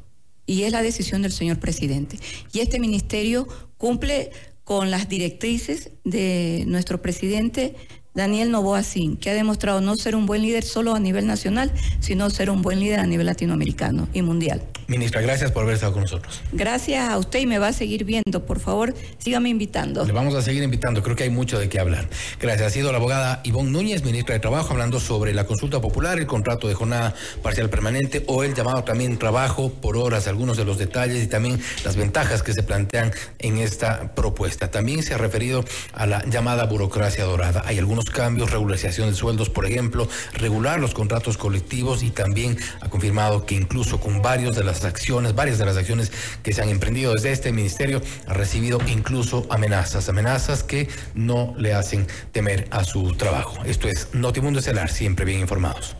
y 0.46 0.63
es 0.63 0.72
la 0.72 0.82
decisión 0.82 1.22
del 1.22 1.32
señor 1.32 1.60
presidente. 1.60 2.20
Y 2.52 2.60
este 2.60 2.80
ministerio 2.80 3.48
cumple 3.78 4.32
con 4.63 4.91
las 4.91 5.10
directrices 5.10 5.91
de 6.04 6.63
nuestro 6.67 7.02
presidente 7.02 7.76
Daniel 8.13 8.52
Novoa 8.52 8.84
Sin, 8.84 9.15
que 9.15 9.30
ha 9.30 9.34
demostrado 9.34 9.80
no 9.80 9.95
ser 9.95 10.15
un 10.15 10.26
buen 10.26 10.41
líder 10.41 10.63
solo 10.63 10.93
a 10.93 11.00
nivel 11.00 11.28
nacional, 11.28 11.71
sino 12.00 12.30
ser 12.30 12.50
un 12.50 12.62
buen 12.62 12.80
líder 12.80 13.00
a 13.00 13.06
nivel 13.06 13.26
latinoamericano 13.26 14.08
y 14.13 14.21
mundial. 14.21 14.62
Ministra, 14.88 15.21
gracias 15.21 15.52
por 15.52 15.63
haber 15.63 15.76
estado 15.76 15.93
con 15.93 16.02
nosotros. 16.02 16.41
Gracias 16.52 17.10
a 17.10 17.17
usted 17.17 17.39
y 17.39 17.45
me 17.45 17.60
va 17.60 17.69
a 17.69 17.74
seguir 17.74 18.04
viendo. 18.04 18.45
Por 18.45 18.60
favor, 18.60 18.93
sígame 19.19 19.47
invitando. 19.47 20.04
Le 20.04 20.12
vamos 20.12 20.36
a 20.36 20.41
seguir 20.41 20.63
invitando, 20.63 21.02
creo 21.02 21.15
que 21.15 21.24
hay 21.24 21.30
mucho 21.30 21.58
de 21.58 21.69
qué 21.69 21.80
hablar. 21.80 22.10
Gracias. 22.41 22.67
Ha 22.67 22.69
sido 22.69 22.91
la 22.91 22.97
abogada 22.97 23.39
Ivonne 23.45 23.71
Núñez, 23.71 24.04
ministra 24.04 24.34
de 24.34 24.41
Trabajo, 24.41 24.74
hablando 24.74 25.00
sobre 25.00 25.34
la 25.34 25.45
consulta 25.45 25.80
popular, 25.80 26.19
el 26.19 26.28
contrato 26.28 26.67
de 26.67 26.74
jornada 26.74 27.15
parcial 27.41 27.69
permanente 27.69 28.26
o 28.28 28.43
el 28.43 28.54
llamado 28.54 28.84
también 28.84 29.17
trabajo 29.17 29.71
por 29.71 29.95
horas, 29.95 30.28
algunos 30.28 30.58
de 30.58 30.65
los 30.65 30.78
detalles 30.78 31.24
y 31.24 31.28
también 31.28 31.62
las 31.86 31.95
ventajas 31.95 32.43
que 32.43 32.52
se 32.52 32.63
plantean 32.63 33.13
en 33.39 33.60
esta 33.60 34.13
propuesta. 34.13 34.69
También 34.69 35.04
se 35.04 35.13
ha 35.13 35.17
referido 35.17 35.63
a 35.93 36.06
la 36.06 36.26
llamada 36.26 36.65
burocracia 36.65 37.24
dorada. 37.24 37.63
Hay 37.65 37.78
cambios, 38.10 38.52
regularización 38.52 39.10
de 39.10 39.16
sueldos, 39.16 39.50
por 39.50 39.66
ejemplo, 39.66 40.08
regular 40.34 40.80
los 40.80 40.94
contratos 40.94 41.38
colectivos 41.38 42.04
y 42.04 42.12
también 42.12 42.58
ha 42.82 42.90
confirmado 42.90 43.46
que 43.46 43.56
incluso 43.56 44.00
con 44.00 44.22
varios 44.22 44.56
de 44.56 44.64
las 44.64 44.84
acciones, 44.86 45.36
varias 45.36 45.58
de 45.58 45.66
las 45.66 45.78
acciones 45.78 46.12
que 46.44 46.54
se 46.54 46.62
han 46.62 46.70
emprendido 46.70 47.14
desde 47.14 47.32
este 47.32 47.52
ministerio, 47.52 48.02
ha 48.28 48.34
recibido 48.34 48.80
incluso 48.88 49.46
amenazas, 49.50 50.10
amenazas 50.10 50.64
que 50.64 50.88
no 51.14 51.54
le 51.58 51.74
hacen 51.74 52.08
temer 52.32 52.68
a 52.72 52.84
su 52.84 53.14
trabajo. 53.16 53.58
Esto 53.66 53.88
es 53.88 54.10
Notimundo 54.14 54.60
Estelar, 54.60 54.90
siempre 54.90 55.26
bien 55.26 55.40
informados. 55.40 55.96